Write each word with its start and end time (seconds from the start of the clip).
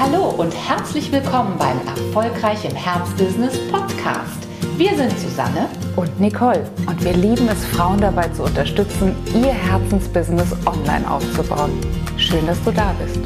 Hallo 0.00 0.28
und 0.28 0.52
herzlich 0.52 1.10
willkommen 1.10 1.58
beim 1.58 1.76
Erfolgreich 1.84 2.64
im 2.64 2.76
Herzbusiness 2.76 3.58
Podcast. 3.68 4.46
Wir 4.76 4.94
sind 4.96 5.10
Susanne 5.18 5.68
und 5.96 6.20
Nicole 6.20 6.70
und 6.86 7.04
wir 7.04 7.14
lieben 7.14 7.48
es, 7.48 7.64
Frauen 7.64 8.00
dabei 8.00 8.28
zu 8.28 8.44
unterstützen, 8.44 9.16
ihr 9.34 9.52
Herzensbusiness 9.52 10.52
online 10.64 11.10
aufzubauen. 11.10 11.72
Schön, 12.16 12.46
dass 12.46 12.62
du 12.62 12.70
da 12.70 12.92
bist. 12.92 13.18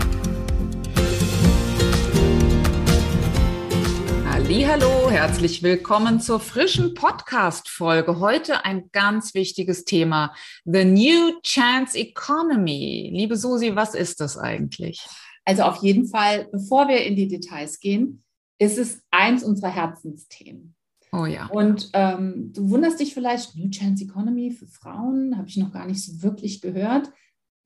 Hallo, 4.73 5.11
herzlich 5.11 5.63
willkommen 5.63 6.21
zur 6.21 6.41
frischen 6.41 6.95
Podcast 6.95 7.69
Folge. 7.69 8.19
Heute 8.19 8.65
ein 8.65 8.89
ganz 8.93 9.35
wichtiges 9.35 9.85
Thema, 9.85 10.35
the 10.65 10.87
new 10.87 11.39
chance 11.43 11.99
economy. 11.99 13.11
Liebe 13.13 13.37
Susi, 13.37 13.77
was 13.77 13.95
ist 13.95 14.21
das 14.21 14.39
eigentlich? 14.39 15.07
Also 15.45 15.63
auf 15.63 15.83
jeden 15.83 16.07
Fall, 16.07 16.49
bevor 16.51 16.89
wir 16.89 17.05
in 17.05 17.17
die 17.17 17.29
Details 17.29 17.81
gehen, 17.81 18.23
ist 18.59 18.79
es 18.79 19.03
eins 19.11 19.43
unserer 19.43 19.71
Herzensthemen. 19.71 20.75
Oh 21.13 21.27
ja. 21.27 21.47
Und 21.49 21.91
ähm, 21.93 22.53
du 22.55 22.71
wunderst 22.71 23.01
dich 23.01 23.13
vielleicht, 23.13 23.57
New 23.57 23.69
Chance 23.69 24.05
Economy 24.05 24.51
für 24.51 24.67
Frauen, 24.67 25.37
habe 25.37 25.49
ich 25.49 25.59
noch 25.59 25.73
gar 25.73 25.87
nicht 25.87 26.03
so 26.03 26.23
wirklich 26.23 26.61
gehört. 26.61 27.11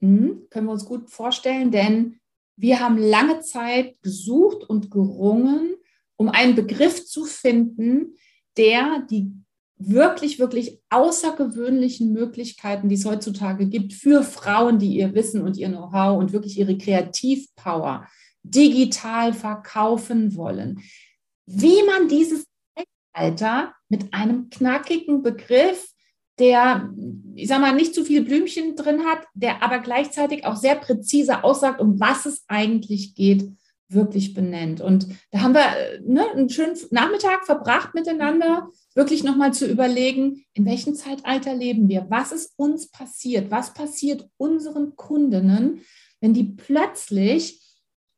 Hm, 0.01 0.47
können 0.51 0.67
wir 0.67 0.73
uns 0.73 0.85
gut 0.85 1.11
vorstellen, 1.11 1.71
denn 1.71 2.19
wir 2.57 2.81
haben 2.81 2.99
lange 2.99 3.41
Zeit 3.41 4.01
gesucht 4.03 4.65
und 4.65 4.91
gerungen, 4.91 5.75
um 6.17 6.29
einen 6.29 6.55
Begriff 6.55 7.05
zu 7.05 7.25
finden, 7.25 8.17
der 8.57 9.07
die 9.11 9.33
wirklich, 9.79 10.39
wirklich 10.39 10.81
außergewöhnlichen 10.91 12.13
Möglichkeiten, 12.13 12.89
die 12.89 12.95
es 12.95 13.05
heutzutage 13.05 13.67
gibt, 13.67 13.93
für 13.93 14.23
Frauen, 14.23 14.79
die 14.79 14.97
ihr 14.97 15.15
Wissen 15.15 15.43
und 15.43 15.57
ihr 15.57 15.69
Know-how 15.69 16.19
und 16.19 16.33
wirklich 16.33 16.59
ihre 16.59 16.79
Kreativpower 16.79 18.07
digital 18.43 19.33
verkaufen 19.33 20.35
wollen. 20.37 20.81
Wie 21.47 21.83
man 21.83 22.09
dieses 22.09 22.47
Zeitalter 23.15 23.75
mit 23.89 24.13
einem 24.15 24.51
knackigen 24.51 25.23
Begriff, 25.23 25.89
der, 26.39 26.93
ich 27.35 27.49
sag 27.49 27.61
mal, 27.61 27.75
nicht 27.75 27.95
zu 27.95 28.05
viel 28.05 28.23
Blümchen 28.23 28.77
drin 28.77 29.05
hat, 29.05 29.27
der 29.35 29.63
aber 29.63 29.79
gleichzeitig 29.79 30.45
auch 30.45 30.57
sehr 30.57 30.77
präzise 30.77 31.45
aussagt, 31.45 31.81
um 31.81 31.99
was 31.99 32.27
es 32.27 32.45
eigentlich 32.47 33.15
geht, 33.15 33.51
wirklich 33.89 34.35
benennt. 34.35 34.81
Und 34.81 35.07
da 35.31 35.41
haben 35.43 35.55
wir 35.55 36.01
ne, 36.05 36.29
einen 36.31 36.51
schönen 36.51 36.77
Nachmittag 36.91 37.47
verbracht 37.47 37.95
miteinander, 37.95 38.69
wirklich 38.95 39.23
nochmal 39.23 39.53
zu 39.53 39.67
überlegen, 39.67 40.45
in 40.55 40.67
welchem 40.67 40.95
Zeitalter 40.95 41.55
leben 41.55 41.89
wir? 41.89 42.07
Was 42.09 42.33
ist 42.33 42.55
uns 42.57 42.91
passiert? 42.91 43.51
Was 43.51 43.75
passiert 43.75 44.29
unseren 44.37 44.97
Kundinnen, 44.97 45.83
wenn 46.21 46.35
die 46.35 46.45
plötzlich 46.45 47.63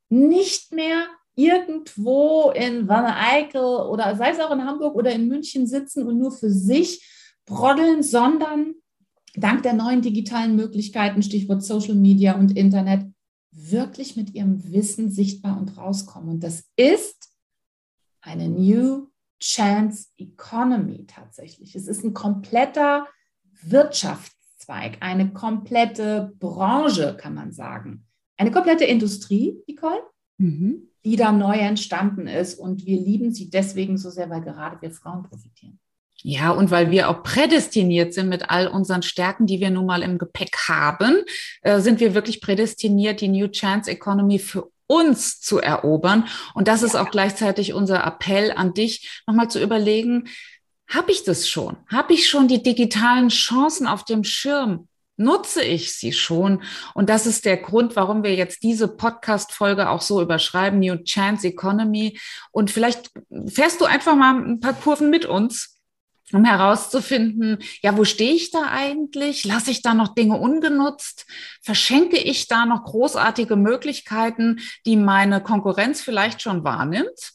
nicht 0.09 0.73
mehr 0.73 1.07
irgendwo 1.35 2.51
in 2.51 2.89
Wanne-Eickel 2.89 3.63
oder 3.63 4.17
sei 4.17 4.31
es 4.31 4.41
auch 4.41 4.51
in 4.51 4.65
Hamburg 4.65 4.97
oder 4.97 5.13
in 5.13 5.29
München 5.29 5.67
sitzen 5.67 6.07
und 6.07 6.19
nur 6.19 6.33
für 6.33 6.51
sich 6.51 7.07
broddeln, 7.47 8.03
sondern 8.03 8.75
dank 9.35 9.63
der 9.63 9.75
neuen 9.75 10.03
digitalen 10.03 10.57
Möglichkeiten, 10.57 11.23
Stichwort 11.23 11.63
Social 11.63 11.95
Media 11.95 12.37
und 12.37 12.57
Internet, 12.57 13.07
wirklich 13.51 14.17
mit 14.17 14.35
ihrem 14.35 14.71
Wissen 14.73 15.11
sichtbar 15.11 15.59
und 15.59 15.77
rauskommen. 15.77 16.29
Und 16.29 16.45
das 16.45 16.65
ist 16.77 17.31
eine 18.21 18.49
New 18.49 19.09
Chance 19.41 20.09
Economy 20.17 21.07
tatsächlich. 21.07 21.75
Es 21.75 21.87
ist 21.87 22.05
ein 22.05 22.15
kompletter 22.15 23.07
Wirtschaftszweig, 23.63 24.99
eine 25.01 25.33
komplette 25.33 26.35
Branche, 26.39 27.17
kann 27.17 27.35
man 27.35 27.53
sagen. 27.53 28.07
Eine 28.37 28.51
komplette 28.51 28.85
Industrie, 28.85 29.63
Nicole, 29.67 30.03
mhm. 30.39 30.89
die 31.05 31.17
da 31.17 31.33
neu 31.33 31.57
entstanden 31.57 32.27
ist. 32.27 32.59
Und 32.59 32.85
wir 32.87 33.01
lieben 33.01 33.33
sie 33.33 33.51
deswegen 33.51 33.97
so 33.99 34.11
sehr, 34.11 34.31
weil 34.31 34.43
gerade 34.43 34.81
wir 34.81 34.91
Frauen 34.91 35.23
profitieren. 35.23 35.81
Ja, 36.23 36.51
und 36.51 36.73
weil 36.73 36.91
wir 36.91 37.09
auch 37.09 37.23
prädestiniert 37.23 38.13
sind 38.13 38.29
mit 38.29 38.51
all 38.51 38.67
unseren 38.67 39.03
Stärken, 39.03 39.47
die 39.47 39.61
wir 39.61 39.71
nun 39.71 39.87
mal 39.87 40.03
im 40.03 40.19
Gepäck 40.19 40.57
haben, 40.67 41.23
äh, 41.63 41.81
sind 41.81 42.01
wir 42.01 42.15
wirklich 42.15 42.41
prädestiniert, 42.41 43.21
die 43.21 43.29
New 43.29 43.47
Chance 43.49 43.91
Economy 43.91 44.41
für 44.41 44.69
uns 44.89 45.41
zu 45.41 45.61
erobern. 45.61 46.27
Und 46.55 46.67
das 46.67 46.83
ist 46.83 46.97
auch 46.97 47.11
gleichzeitig 47.11 47.73
unser 47.73 48.05
Appell 48.05 48.51
an 48.51 48.75
dich, 48.75 49.23
nochmal 49.27 49.49
zu 49.49 49.63
überlegen, 49.63 50.29
habe 50.89 51.13
ich 51.13 51.23
das 51.23 51.49
schon? 51.49 51.77
Habe 51.93 52.15
ich 52.15 52.29
schon 52.29 52.49
die 52.49 52.63
digitalen 52.63 53.29
Chancen 53.29 53.87
auf 53.87 54.05
dem 54.05 54.25
Schirm? 54.25 54.89
Nutze 55.19 55.63
ich 55.63 55.93
sie 55.95 56.13
schon? 56.13 56.63
Und 56.95 57.11
das 57.11 57.27
ist 57.27 57.45
der 57.45 57.59
Grund, 57.59 57.95
warum 57.95 58.23
wir 58.23 58.35
jetzt 58.35 58.63
diese 58.63 58.89
Podcast-Folge 58.89 59.91
auch 59.91 60.01
so 60.01 60.23
überschreiben, 60.23 60.81
New 60.81 60.97
Chance 61.05 61.47
Economy. 61.47 62.19
Und 62.51 62.71
vielleicht 62.71 63.11
fährst 63.47 63.81
du 63.81 63.85
einfach 63.85 64.17
mal 64.17 64.35
ein 64.37 64.61
paar 64.61 64.75
Kurven 64.75 65.11
mit 65.11 65.27
uns 65.27 65.78
um 66.33 66.45
herauszufinden, 66.45 67.59
ja, 67.83 67.97
wo 67.97 68.05
stehe 68.05 68.33
ich 68.33 68.51
da 68.51 68.71
eigentlich? 68.71 69.45
Lasse 69.45 69.71
ich 69.71 69.83
da 69.83 69.95
noch 69.95 70.15
Dinge 70.15 70.37
ungenutzt? 70.37 71.27
Verschenke 71.63 72.19
ich 72.19 72.49
da 72.49 72.67
noch 72.67 72.85
großartige 72.85 73.57
Möglichkeiten, 73.57 74.61
die 74.87 74.97
meine 74.97 75.43
Konkurrenz 75.43 76.01
vielleicht 76.01 76.43
schon 76.43 76.65
wahrnimmt? 76.65 77.33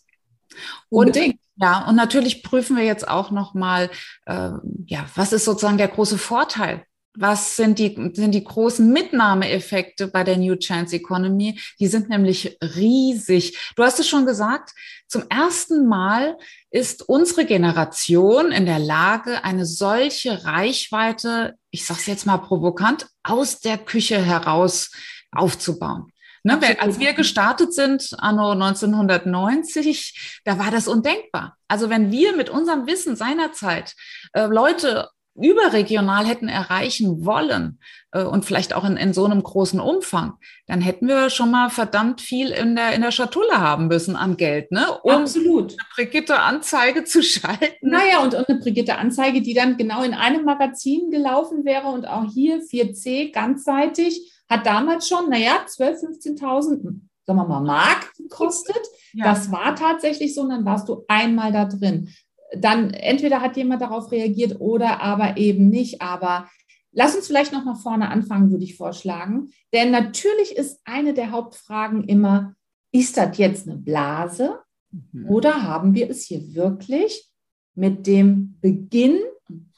Und 0.89 1.17
ja, 1.55 1.87
und 1.87 1.95
natürlich 1.95 2.43
prüfen 2.43 2.77
wir 2.77 2.83
jetzt 2.83 3.07
auch 3.07 3.31
noch 3.31 3.53
mal, 3.53 3.89
äh, 4.25 4.51
ja, 4.85 5.05
was 5.15 5.33
ist 5.33 5.45
sozusagen 5.45 5.77
der 5.77 5.87
große 5.87 6.17
Vorteil 6.17 6.83
was 7.16 7.56
sind 7.56 7.79
die, 7.79 8.12
sind 8.13 8.31
die 8.31 8.44
großen 8.44 8.91
Mitnahmeeffekte 8.91 10.07
bei 10.07 10.24
der 10.24 10.38
New 10.38 10.56
Chance 10.56 10.96
Economy? 10.96 11.59
Die 11.79 11.88
sind 11.88 12.09
nämlich 12.09 12.57
riesig. 12.62 13.57
Du 13.75 13.84
hast 13.84 14.00
es 14.00 14.07
schon 14.07 14.25
gesagt, 14.25 14.72
zum 15.07 15.24
ersten 15.29 15.88
Mal 15.88 16.38
ist 16.72 17.07
unsere 17.07 17.46
Generation 17.46 18.51
in 18.51 18.66
der 18.66 18.79
Lage, 18.79 19.44
eine 19.44 19.66
solche 19.66 20.44
Reichweite, 20.44 21.56
ich 21.69 21.85
sage 21.85 22.00
es 22.00 22.07
jetzt 22.07 22.25
mal 22.25 22.40
provokant, 22.40 23.07
aus 23.22 23.59
der 23.59 23.78
Küche 23.78 24.19
heraus 24.19 24.91
aufzubauen. 25.31 26.12
Ne, 26.45 26.59
als 26.80 27.00
wir 27.00 27.13
gestartet 27.13 27.74
sind, 27.74 28.09
anno 28.18 28.51
1990, 28.51 30.41
da 30.44 30.59
war 30.59 30.72
das 30.72 30.90
undenkbar. 30.90 31.56
Also 31.69 31.90
wenn 31.90 32.12
wir 32.12 32.35
mit 32.35 32.50
unserem 32.50 32.85
Wissen 32.85 33.16
seinerzeit 33.16 33.94
äh, 34.34 34.47
Leute 34.47 35.07
überregional 35.35 36.25
hätten 36.25 36.47
erreichen 36.47 37.25
wollen 37.25 37.79
äh, 38.11 38.23
und 38.23 38.45
vielleicht 38.45 38.73
auch 38.73 38.83
in, 38.85 38.97
in 38.97 39.13
so 39.13 39.25
einem 39.25 39.41
großen 39.41 39.79
Umfang, 39.79 40.33
dann 40.67 40.81
hätten 40.81 41.07
wir 41.07 41.29
schon 41.29 41.49
mal 41.49 41.69
verdammt 41.69 42.21
viel 42.21 42.51
in 42.51 42.75
der, 42.75 42.94
in 42.94 43.01
der 43.01 43.11
Schatulle 43.11 43.57
haben 43.57 43.88
müssen 43.88 44.16
an 44.16 44.38
Geld, 44.38 44.71
ne? 44.71 44.85
um 45.01 45.11
Absolut. 45.11 45.71
eine 45.71 45.88
Brigitte-Anzeige 45.95 47.03
zu 47.03 47.23
schalten. 47.23 47.75
Naja, 47.81 48.21
und, 48.21 48.35
und 48.35 48.47
eine 48.47 48.59
Brigitte-Anzeige, 48.59 49.41
die 49.41 49.53
dann 49.53 49.77
genau 49.77 50.03
in 50.03 50.13
einem 50.13 50.45
Magazin 50.45 51.09
gelaufen 51.09 51.65
wäre 51.65 51.88
und 51.88 52.05
auch 52.07 52.25
hier 52.31 52.61
4C 52.61 53.31
ganzseitig, 53.31 54.31
hat 54.50 54.65
damals 54.65 55.07
schon, 55.07 55.29
naja, 55.29 55.65
12.000, 55.67 56.39
15.000 56.39 57.00
sagen 57.25 57.39
wir 57.39 57.47
mal, 57.47 57.61
Mark 57.61 58.13
gekostet. 58.17 58.81
Ja. 59.13 59.25
Das 59.25 59.51
war 59.51 59.75
tatsächlich 59.75 60.35
so, 60.35 60.41
und 60.41 60.50
dann 60.50 60.65
warst 60.65 60.89
du 60.89 61.05
einmal 61.07 61.51
da 61.51 61.65
drin 61.65 62.09
dann 62.55 62.91
entweder 62.91 63.41
hat 63.41 63.57
jemand 63.57 63.81
darauf 63.81 64.11
reagiert 64.11 64.59
oder 64.59 65.01
aber 65.01 65.37
eben 65.37 65.69
nicht. 65.69 66.01
Aber 66.01 66.49
lass 66.91 67.15
uns 67.15 67.27
vielleicht 67.27 67.53
noch 67.53 67.65
mal 67.65 67.75
vorne 67.75 68.09
anfangen, 68.09 68.51
würde 68.51 68.63
ich 68.63 68.77
vorschlagen. 68.77 69.49
Denn 69.73 69.91
natürlich 69.91 70.55
ist 70.55 70.79
eine 70.85 71.13
der 71.13 71.31
Hauptfragen 71.31 72.03
immer, 72.03 72.55
ist 72.91 73.17
das 73.17 73.37
jetzt 73.37 73.67
eine 73.67 73.77
Blase 73.77 74.59
mhm. 74.91 75.29
oder 75.29 75.63
haben 75.63 75.93
wir 75.93 76.09
es 76.09 76.25
hier 76.25 76.53
wirklich 76.53 77.29
mit 77.75 78.05
dem 78.05 78.57
Beginn, 78.61 79.19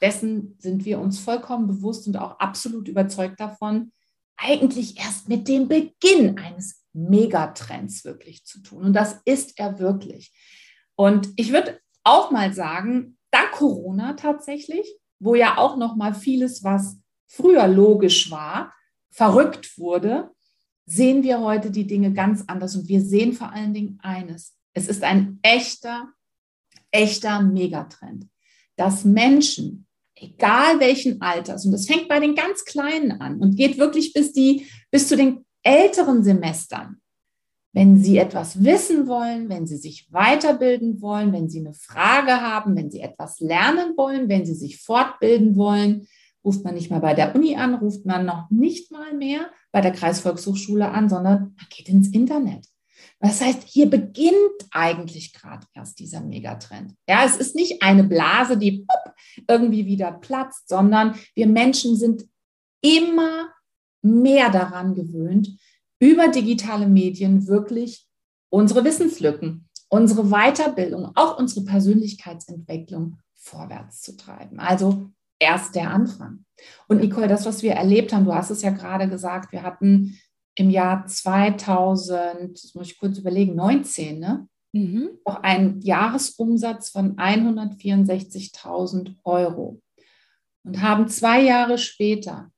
dessen 0.01 0.55
sind 0.59 0.85
wir 0.85 0.99
uns 0.99 1.19
vollkommen 1.19 1.67
bewusst 1.67 2.07
und 2.07 2.17
auch 2.17 2.39
absolut 2.39 2.87
überzeugt 2.87 3.39
davon, 3.39 3.91
eigentlich 4.37 4.99
erst 4.99 5.29
mit 5.29 5.47
dem 5.47 5.69
Beginn 5.69 6.37
eines 6.37 6.83
Megatrends 6.91 8.03
wirklich 8.03 8.45
zu 8.45 8.61
tun. 8.61 8.83
Und 8.83 8.93
das 8.93 9.21
ist 9.23 9.57
er 9.57 9.79
wirklich. 9.79 10.33
Und 10.95 11.29
ich 11.37 11.53
würde 11.53 11.79
auch 12.05 12.31
mal 12.31 12.53
sagen, 12.53 13.17
dank 13.31 13.51
Corona 13.51 14.13
tatsächlich, 14.13 14.87
wo 15.19 15.35
ja 15.35 15.57
auch 15.57 15.75
noch 15.75 15.95
mal 15.95 16.13
vieles, 16.13 16.63
was 16.63 16.97
früher 17.27 17.67
logisch 17.67 18.31
war, 18.31 18.73
verrückt 19.11 19.77
wurde, 19.77 20.31
sehen 20.85 21.23
wir 21.23 21.39
heute 21.39 21.71
die 21.71 21.87
Dinge 21.87 22.13
ganz 22.13 22.43
anders 22.47 22.75
und 22.75 22.87
wir 22.87 23.01
sehen 23.01 23.33
vor 23.33 23.51
allen 23.51 23.73
Dingen 23.73 23.99
eines. 24.01 24.55
Es 24.73 24.87
ist 24.87 25.03
ein 25.03 25.39
echter, 25.41 26.09
echter 26.91 27.41
Megatrend, 27.41 28.27
dass 28.75 29.03
Menschen, 29.03 29.87
egal 30.15 30.79
welchen 30.79 31.21
Alters, 31.21 31.65
und 31.65 31.71
das 31.71 31.87
fängt 31.87 32.07
bei 32.07 32.19
den 32.19 32.35
ganz 32.35 32.65
Kleinen 32.65 33.19
an 33.19 33.39
und 33.39 33.55
geht 33.55 33.77
wirklich 33.77 34.13
bis, 34.13 34.31
die, 34.31 34.67
bis 34.91 35.07
zu 35.07 35.17
den 35.17 35.45
älteren 35.63 36.23
Semestern, 36.23 37.01
wenn 37.75 38.01
Sie 38.01 38.17
etwas 38.17 38.63
wissen 38.63 39.05
wollen, 39.05 39.49
wenn 39.49 39.67
Sie 39.67 39.75
sich 39.75 40.07
weiterbilden 40.09 41.01
wollen, 41.01 41.33
wenn 41.33 41.49
Sie 41.49 41.59
eine 41.59 41.73
Frage 41.73 42.31
haben, 42.31 42.73
wenn 42.77 42.89
Sie 42.89 43.01
etwas 43.01 43.41
lernen 43.41 43.97
wollen, 43.97 44.29
wenn 44.29 44.45
Sie 44.45 44.55
sich 44.55 44.81
fortbilden 44.81 45.57
wollen, 45.57 46.07
ruft 46.45 46.63
man 46.63 46.75
nicht 46.75 46.89
mal 46.89 47.01
bei 47.01 47.13
der 47.13 47.35
Uni 47.35 47.57
an, 47.57 47.75
ruft 47.75 48.05
man 48.05 48.25
noch 48.25 48.49
nicht 48.49 48.93
mal 48.93 49.13
mehr 49.13 49.49
bei 49.73 49.81
der 49.81 49.91
Kreisvolkshochschule 49.91 50.89
an, 50.89 51.09
sondern 51.09 51.53
man 51.57 51.65
geht 51.69 51.89
ins 51.89 52.07
Internet. 52.07 52.65
Das 53.19 53.41
heißt, 53.41 53.63
hier 53.63 53.89
beginnt 53.89 54.33
eigentlich 54.71 55.33
gerade 55.33 55.67
erst 55.73 55.99
dieser 55.99 56.21
Megatrend. 56.21 56.93
Ja, 57.09 57.25
es 57.25 57.35
ist 57.35 57.55
nicht 57.55 57.83
eine 57.83 58.05
Blase, 58.05 58.57
die 58.57 58.87
irgendwie 59.49 59.85
wieder 59.85 60.13
platzt, 60.13 60.69
sondern 60.69 61.15
wir 61.33 61.47
Menschen 61.47 61.97
sind 61.97 62.25
immer 62.81 63.49
mehr 64.01 64.49
daran 64.49 64.95
gewöhnt, 64.95 65.49
über 65.99 66.27
digitale 66.27 66.87
Medien 66.87 67.47
wirklich 67.47 68.07
unsere 68.49 68.83
Wissenslücken, 68.83 69.69
unsere 69.89 70.29
Weiterbildung, 70.29 71.11
auch 71.15 71.39
unsere 71.39 71.65
Persönlichkeitsentwicklung 71.65 73.17
vorwärts 73.33 74.01
zu 74.01 74.17
treiben. 74.17 74.59
Also 74.59 75.11
erst 75.39 75.75
der 75.75 75.91
Anfang. 75.91 76.45
Und 76.87 77.01
Nicole, 77.01 77.27
das, 77.27 77.45
was 77.45 77.63
wir 77.63 77.73
erlebt 77.73 78.13
haben, 78.13 78.25
du 78.25 78.33
hast 78.33 78.49
es 78.49 78.61
ja 78.61 78.71
gerade 78.71 79.09
gesagt, 79.09 79.51
wir 79.51 79.63
hatten 79.63 80.17
im 80.55 80.69
Jahr 80.69 81.05
2000, 81.05 82.53
das 82.53 82.75
muss 82.75 82.91
ich 82.91 82.97
kurz 82.97 83.17
überlegen, 83.17 83.55
19, 83.55 84.19
ne? 84.19 84.47
Mhm. 84.71 85.09
Auch 85.23 85.41
einen 85.41 85.81
Jahresumsatz 85.81 86.89
von 86.89 87.15
164.000 87.15 89.15
Euro 89.23 89.81
und 90.63 90.81
haben 90.81 91.07
zwei 91.07 91.41
Jahre 91.41 91.77
später 91.77 92.51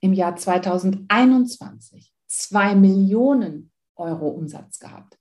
im 0.00 0.12
Jahr 0.12 0.36
2021 0.36 2.12
zwei 2.26 2.74
Millionen 2.74 3.70
Euro 3.96 4.28
Umsatz 4.28 4.78
gehabt. 4.78 5.18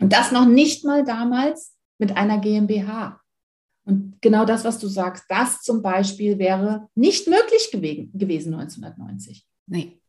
Und 0.00 0.12
das 0.12 0.32
noch 0.32 0.46
nicht 0.46 0.84
mal 0.84 1.04
damals 1.04 1.76
mit 1.98 2.16
einer 2.16 2.38
GmbH. 2.38 3.20
Und 3.84 4.20
genau 4.20 4.44
das, 4.44 4.64
was 4.64 4.78
du 4.78 4.88
sagst, 4.88 5.24
das 5.28 5.60
zum 5.62 5.82
Beispiel 5.82 6.38
wäre 6.38 6.88
nicht 6.94 7.28
möglich 7.28 7.70
gewesen 7.70 8.54
1990. 8.54 9.46
Nee. 9.66 10.00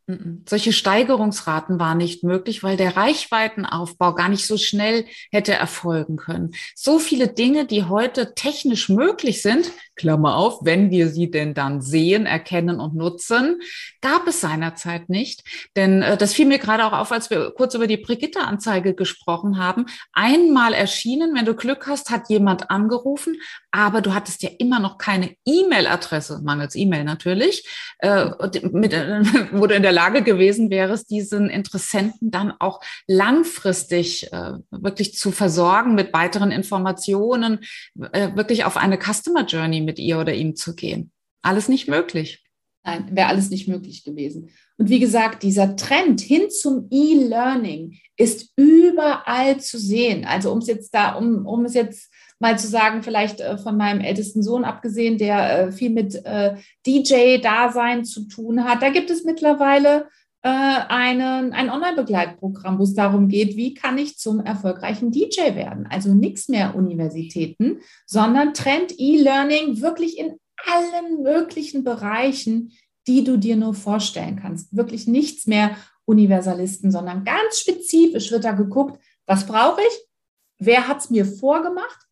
Solche 0.47 0.71
Steigerungsraten 0.71 1.79
waren 1.79 1.97
nicht 1.97 2.23
möglich, 2.23 2.61
weil 2.61 2.77
der 2.77 2.95
Reichweitenaufbau 2.95 4.13
gar 4.13 4.29
nicht 4.29 4.45
so 4.45 4.55
schnell 4.55 5.05
hätte 5.31 5.53
erfolgen 5.53 6.15
können. 6.15 6.51
So 6.75 6.99
viele 6.99 7.27
Dinge, 7.27 7.65
die 7.65 7.85
heute 7.85 8.35
technisch 8.35 8.87
möglich 8.87 9.41
sind, 9.41 9.71
Klammer 9.95 10.35
auf, 10.35 10.59
wenn 10.63 10.91
wir 10.91 11.09
sie 11.09 11.31
denn 11.31 11.53
dann 11.53 11.81
sehen, 11.81 12.25
erkennen 12.25 12.79
und 12.79 12.95
nutzen, 12.95 13.61
gab 14.01 14.27
es 14.27 14.41
seinerzeit 14.41 15.09
nicht. 15.09 15.43
Denn 15.75 16.01
äh, 16.01 16.17
das 16.17 16.33
fiel 16.33 16.45
mir 16.45 16.59
gerade 16.59 16.85
auch 16.85 16.93
auf, 16.93 17.11
als 17.11 17.29
wir 17.31 17.51
kurz 17.51 17.73
über 17.73 17.87
die 17.87 17.97
Brigitte-Anzeige 17.97 18.93
gesprochen 18.93 19.57
haben. 19.57 19.85
Einmal 20.13 20.73
erschienen, 20.73 21.33
wenn 21.33 21.45
du 21.45 21.55
Glück 21.55 21.87
hast, 21.87 22.11
hat 22.11 22.29
jemand 22.29 22.69
angerufen, 22.69 23.37
aber 23.71 24.01
du 24.01 24.13
hattest 24.13 24.43
ja 24.43 24.49
immer 24.59 24.79
noch 24.79 24.97
keine 24.97 25.35
E-Mail-Adresse, 25.45 26.41
mangels 26.43 26.75
E-Mail 26.75 27.05
natürlich, 27.05 27.65
äh, 27.99 28.29
mit, 28.71 28.93
äh, 28.93 29.23
du 29.51 29.65
in 29.65 29.81
der 29.81 29.94
Lage 29.95 30.21
gewesen 30.21 30.69
wärst, 30.69 31.09
diesen 31.09 31.49
Interessenten 31.49 32.29
dann 32.29 32.53
auch 32.59 32.81
langfristig 33.07 34.31
äh, 34.31 34.53
wirklich 34.69 35.15
zu 35.15 35.31
versorgen 35.31 35.95
mit 35.95 36.13
weiteren 36.13 36.51
Informationen, 36.51 37.59
äh, 38.11 38.35
wirklich 38.35 38.65
auf 38.65 38.77
eine 38.77 38.99
Customer 38.99 39.45
Journey 39.45 39.81
mit 39.81 39.97
ihr 39.97 40.19
oder 40.19 40.33
ihm 40.33 40.55
zu 40.55 40.75
gehen. 40.75 41.11
Alles 41.41 41.69
nicht 41.69 41.87
möglich. 41.87 42.43
Nein, 42.83 43.09
wäre 43.11 43.29
alles 43.29 43.49
nicht 43.49 43.67
möglich 43.67 44.03
gewesen. 44.03 44.49
Und 44.77 44.89
wie 44.89 44.99
gesagt, 44.99 45.41
dieser 45.41 45.75
Trend 45.75 46.21
hin 46.21 46.51
zum 46.51 46.87
E-Learning 46.91 47.97
ist 48.15 48.51
überall 48.57 49.59
zu 49.59 49.79
sehen. 49.79 50.25
Also 50.25 50.51
um 50.51 50.59
es 50.59 50.67
jetzt 50.67 50.93
da, 50.93 51.13
um, 51.13 51.47
um 51.47 51.65
es 51.65 51.73
jetzt 51.73 52.11
mal 52.39 52.59
zu 52.59 52.67
sagen, 52.67 53.03
vielleicht 53.03 53.39
äh, 53.39 53.57
von 53.57 53.77
meinem 53.77 54.01
ältesten 54.01 54.43
Sohn 54.43 54.65
abgesehen, 54.65 55.17
der 55.17 55.59
äh, 55.59 55.71
viel 55.71 55.89
mit 55.89 56.15
äh, 56.25 56.55
DJ-Dasein 56.85 58.05
zu 58.05 58.27
tun 58.27 58.63
hat, 58.63 58.81
da 58.81 58.89
gibt 58.89 59.09
es 59.09 59.23
mittlerweile 59.23 60.07
einen, 60.47 61.53
ein 61.53 61.71
Online-Begleitprogramm, 61.71 62.77
wo 62.77 62.83
es 62.83 62.93
darum 62.93 63.29
geht, 63.29 63.55
wie 63.55 63.73
kann 63.73 63.97
ich 63.97 64.19
zum 64.19 64.39
erfolgreichen 64.39 65.09
DJ 65.09 65.55
werden. 65.55 65.87
Also 65.89 66.13
nichts 66.13 66.49
mehr 66.49 66.75
Universitäten, 66.75 67.79
sondern 68.05 68.53
Trend 68.53 68.93
E-Learning 68.95 69.81
wirklich 69.81 70.19
in 70.19 70.37
allen 70.67 71.23
möglichen 71.23 71.83
Bereichen, 71.83 72.73
die 73.07 73.23
du 73.23 73.37
dir 73.37 73.55
nur 73.55 73.73
vorstellen 73.73 74.39
kannst. 74.39 74.75
Wirklich 74.77 75.07
nichts 75.07 75.47
mehr 75.47 75.75
Universalisten, 76.05 76.91
sondern 76.91 77.23
ganz 77.23 77.61
spezifisch 77.61 78.31
wird 78.31 78.45
da 78.45 78.51
geguckt, 78.51 79.01
was 79.25 79.47
brauche 79.47 79.81
ich, 79.81 80.07
wer 80.59 80.87
hat 80.87 80.99
es 80.99 81.09
mir 81.09 81.25
vorgemacht, 81.25 82.04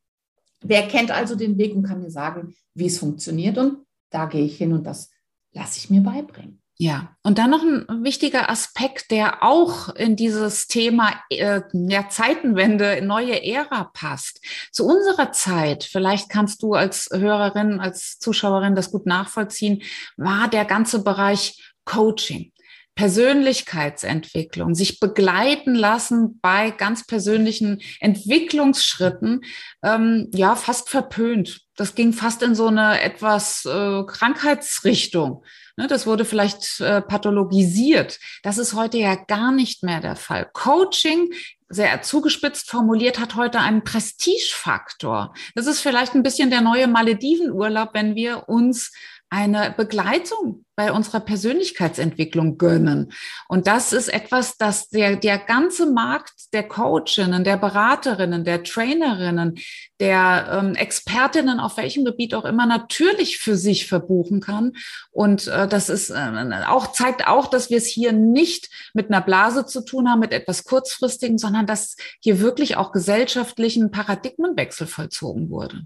wer 0.63 0.87
kennt 0.87 1.11
also 1.11 1.35
den 1.35 1.57
Weg 1.57 1.75
und 1.75 1.83
kann 1.83 2.01
mir 2.01 2.11
sagen, 2.11 2.55
wie 2.73 2.87
es 2.87 2.99
funktioniert 2.99 3.57
und 3.57 3.85
da 4.09 4.25
gehe 4.25 4.45
ich 4.45 4.57
hin 4.57 4.73
und 4.73 4.85
das 4.85 5.11
lasse 5.53 5.77
ich 5.77 5.89
mir 5.89 6.01
beibringen. 6.01 6.63
Ja, 6.77 7.15
und 7.21 7.37
dann 7.37 7.51
noch 7.51 7.61
ein 7.61 8.03
wichtiger 8.03 8.49
Aspekt, 8.49 9.11
der 9.11 9.43
auch 9.43 9.89
in 9.89 10.15
dieses 10.15 10.67
Thema 10.67 11.13
äh, 11.29 11.61
ja, 11.71 12.09
Zeitenwende, 12.09 13.01
neue 13.03 13.43
Ära 13.43 13.91
passt. 13.93 14.43
Zu 14.71 14.85
unserer 14.85 15.31
Zeit, 15.31 15.83
vielleicht 15.83 16.29
kannst 16.29 16.63
du 16.63 16.73
als 16.73 17.09
Hörerin, 17.13 17.79
als 17.79 18.17
Zuschauerin 18.17 18.75
das 18.75 18.89
gut 18.89 19.05
nachvollziehen, 19.05 19.83
war 20.17 20.47
der 20.47 20.65
ganze 20.65 21.03
Bereich 21.03 21.73
Coaching. 21.85 22.52
Persönlichkeitsentwicklung, 22.95 24.75
sich 24.75 24.99
begleiten 24.99 25.73
lassen 25.73 26.39
bei 26.41 26.71
ganz 26.71 27.07
persönlichen 27.07 27.81
Entwicklungsschritten, 27.99 29.41
ähm, 29.83 30.29
ja, 30.33 30.55
fast 30.55 30.89
verpönt. 30.89 31.61
Das 31.75 31.95
ging 31.95 32.13
fast 32.13 32.43
in 32.43 32.53
so 32.53 32.67
eine 32.67 33.01
etwas 33.01 33.65
äh, 33.65 34.03
Krankheitsrichtung. 34.05 35.43
Ne, 35.75 35.87
das 35.87 36.05
wurde 36.05 36.23
vielleicht 36.23 36.81
äh, 36.81 37.01
pathologisiert. 37.01 38.19
Das 38.43 38.59
ist 38.59 38.75
heute 38.75 38.99
ja 38.99 39.15
gar 39.15 39.51
nicht 39.51 39.81
mehr 39.81 39.99
der 39.99 40.15
Fall. 40.15 40.47
Coaching 40.53 41.33
sehr 41.67 42.03
zugespitzt 42.03 42.69
formuliert, 42.69 43.19
hat 43.19 43.35
heute 43.35 43.59
einen 43.59 43.83
Prestigefaktor. 43.83 45.33
Das 45.55 45.65
ist 45.65 45.81
vielleicht 45.81 46.13
ein 46.13 46.21
bisschen 46.21 46.51
der 46.51 46.61
neue 46.61 46.87
Maledivenurlaub, 46.87 47.89
wenn 47.93 48.13
wir 48.13 48.47
uns 48.47 48.91
eine 49.33 49.73
Begleitung 49.75 50.63
bei 50.75 50.91
unserer 50.91 51.19
Persönlichkeitsentwicklung 51.19 52.59
gönnen. 52.59 53.11
Und 53.47 53.65
das 53.65 53.91
ist 53.91 54.13
etwas, 54.13 54.57
das 54.57 54.89
der, 54.89 55.15
der 55.15 55.39
ganze 55.39 55.91
Markt 55.91 56.53
der 56.53 56.67
Coachinnen, 56.67 57.43
der 57.43 57.57
Beraterinnen, 57.57 58.43
der 58.43 58.63
Trainerinnen, 58.63 59.55
der 59.99 60.49
ähm, 60.51 60.75
Expertinnen 60.75 61.59
auf 61.59 61.77
welchem 61.77 62.05
Gebiet 62.05 62.35
auch 62.35 62.45
immer 62.45 62.67
natürlich 62.67 63.39
für 63.39 63.57
sich 63.57 63.87
verbuchen 63.87 64.39
kann. 64.39 64.73
Und 65.09 65.47
äh, 65.47 65.67
das 65.67 65.89
ist 65.89 66.11
äh, 66.11 66.51
auch, 66.67 66.91
zeigt 66.91 67.27
auch, 67.27 67.47
dass 67.47 67.71
wir 67.71 67.77
es 67.77 67.87
hier 67.87 68.11
nicht 68.11 68.69
mit 68.93 69.09
einer 69.09 69.21
Blase 69.21 69.65
zu 69.65 69.83
tun 69.83 70.07
haben, 70.07 70.19
mit 70.19 70.31
etwas 70.31 70.63
kurzfristigen, 70.63 71.39
sondern 71.39 71.65
dass 71.65 71.95
hier 72.19 72.39
wirklich 72.39 72.77
auch 72.77 72.91
gesellschaftlichen 72.91 73.89
Paradigmenwechsel 73.89 74.85
vollzogen 74.85 75.49
wurde. 75.49 75.85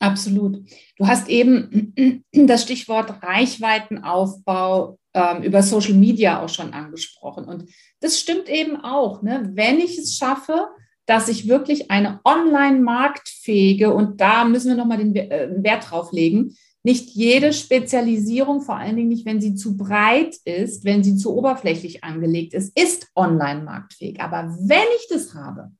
Absolut. 0.00 0.64
Du 0.96 1.06
hast 1.06 1.28
eben 1.28 2.24
das 2.32 2.62
Stichwort 2.62 3.22
Reichweitenaufbau 3.22 4.98
ähm, 5.14 5.42
über 5.42 5.62
Social 5.62 5.94
Media 5.94 6.42
auch 6.42 6.48
schon 6.48 6.72
angesprochen. 6.72 7.44
Und 7.44 7.64
das 8.00 8.18
stimmt 8.18 8.48
eben 8.48 8.76
auch. 8.76 9.22
Ne? 9.22 9.50
Wenn 9.54 9.78
ich 9.80 9.98
es 9.98 10.16
schaffe, 10.16 10.68
dass 11.06 11.28
ich 11.28 11.48
wirklich 11.48 11.90
eine 11.90 12.20
online 12.24 12.80
marktfähige, 12.80 13.92
und 13.92 14.20
da 14.20 14.44
müssen 14.44 14.68
wir 14.68 14.76
nochmal 14.76 14.98
den 14.98 15.16
äh, 15.16 15.48
Wert 15.56 15.90
drauf 15.90 16.12
legen, 16.12 16.54
nicht 16.84 17.10
jede 17.10 17.52
Spezialisierung, 17.52 18.60
vor 18.60 18.76
allen 18.76 18.96
Dingen 18.96 19.08
nicht, 19.08 19.26
wenn 19.26 19.40
sie 19.40 19.54
zu 19.54 19.76
breit 19.76 20.36
ist, 20.44 20.84
wenn 20.84 21.02
sie 21.02 21.16
zu 21.16 21.36
oberflächlich 21.36 22.04
angelegt 22.04 22.54
ist, 22.54 22.78
ist 22.78 23.08
online 23.16 23.64
marktfähig. 23.64 24.20
Aber 24.20 24.56
wenn 24.60 24.86
ich 24.96 25.08
das 25.10 25.34
habe, 25.34 25.72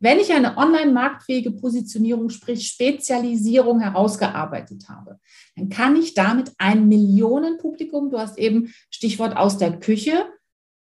wenn 0.00 0.20
ich 0.20 0.32
eine 0.32 0.56
online 0.56 0.92
marktfähige 0.92 1.50
Positionierung, 1.50 2.30
sprich 2.30 2.66
Spezialisierung 2.66 3.80
herausgearbeitet 3.80 4.88
habe, 4.88 5.18
dann 5.56 5.68
kann 5.68 5.96
ich 5.96 6.14
damit 6.14 6.52
ein 6.58 6.88
Millionenpublikum, 6.88 8.10
du 8.10 8.18
hast 8.18 8.38
eben 8.38 8.72
Stichwort 8.90 9.36
aus 9.36 9.58
der 9.58 9.78
Küche, 9.78 10.26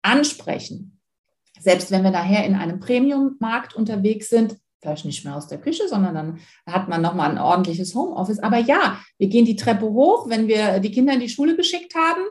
ansprechen. 0.03 0.99
Selbst 1.61 1.91
wenn 1.91 2.03
wir 2.03 2.11
nachher 2.11 2.45
in 2.45 2.55
einem 2.55 2.81
Premium-Markt 2.81 3.75
unterwegs 3.75 4.29
sind, 4.29 4.57
vielleicht 4.81 5.05
nicht 5.05 5.25
mehr 5.25 5.37
aus 5.37 5.47
der 5.47 5.61
Küche, 5.61 5.87
sondern 5.89 6.15
dann 6.15 6.39
hat 6.67 6.89
man 6.89 7.01
nochmal 7.01 7.31
ein 7.31 7.39
ordentliches 7.39 7.95
Homeoffice. 7.95 8.41
Aber 8.41 8.59
ja, 8.59 9.01
wir 9.17 9.29
gehen 9.29 9.45
die 9.45 9.57
Treppe 9.57 9.87
hoch, 9.87 10.29
wenn 10.29 10.49
wir 10.49 10.81
die 10.81 10.91
Kinder 10.91 11.13
in 11.13 11.21
die 11.21 11.29
Schule 11.29 11.57
geschickt 11.57 11.95
haben, 11.95 12.23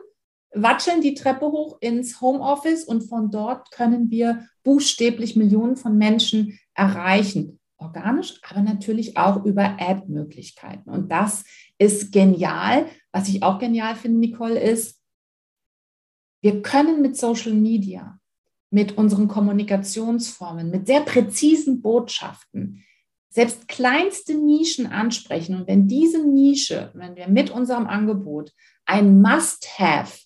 watscheln 0.54 1.00
die 1.00 1.14
Treppe 1.14 1.46
hoch 1.46 1.78
ins 1.80 2.20
Homeoffice 2.20 2.84
und 2.84 3.02
von 3.02 3.30
dort 3.30 3.70
können 3.70 4.10
wir 4.10 4.46
buchstäblich 4.64 5.34
Millionen 5.34 5.76
von 5.76 5.96
Menschen 5.96 6.58
erreichen. 6.74 7.58
Organisch, 7.78 8.40
aber 8.48 8.60
natürlich 8.60 9.16
auch 9.16 9.44
über 9.44 9.76
Ad-Möglichkeiten. 9.80 10.88
Und 10.88 11.10
das 11.10 11.44
ist 11.78 12.12
genial. 12.12 12.86
Was 13.10 13.28
ich 13.28 13.42
auch 13.42 13.58
genial 13.58 13.96
finde, 13.96 14.20
Nicole, 14.20 14.60
ist, 14.60 15.00
wir 16.42 16.62
können 16.62 17.02
mit 17.02 17.16
Social 17.16 17.54
Media, 17.54 18.18
mit 18.70 18.96
unseren 18.96 19.26
Kommunikationsformen, 19.26 20.70
mit 20.70 20.86
sehr 20.86 21.00
präzisen 21.00 21.82
Botschaften, 21.82 22.84
selbst 23.28 23.66
kleinste 23.66 24.34
Nischen 24.34 24.86
ansprechen. 24.86 25.56
Und 25.56 25.66
wenn 25.66 25.88
diese 25.88 26.24
Nische, 26.24 26.90
wenn 26.94 27.16
wir 27.16 27.28
mit 27.28 27.50
unserem 27.50 27.86
Angebot 27.86 28.52
ein 28.84 29.20
Must-Have 29.20 30.20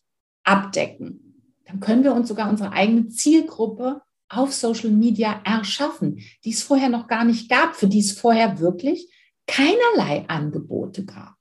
abdecken, 0.44 1.26
dann 1.66 1.80
können 1.80 2.04
wir 2.04 2.14
uns 2.14 2.28
sogar 2.28 2.50
unsere 2.50 2.72
eigene 2.72 3.08
Zielgruppe 3.08 4.02
auf 4.28 4.52
Social 4.52 4.90
Media 4.90 5.40
erschaffen, 5.44 6.20
die 6.44 6.50
es 6.50 6.62
vorher 6.62 6.88
noch 6.88 7.06
gar 7.06 7.24
nicht 7.24 7.48
gab, 7.48 7.76
für 7.76 7.86
die 7.86 8.00
es 8.00 8.12
vorher 8.12 8.58
wirklich 8.58 9.08
keinerlei 9.46 10.24
Angebote 10.28 11.04
gab. 11.04 11.36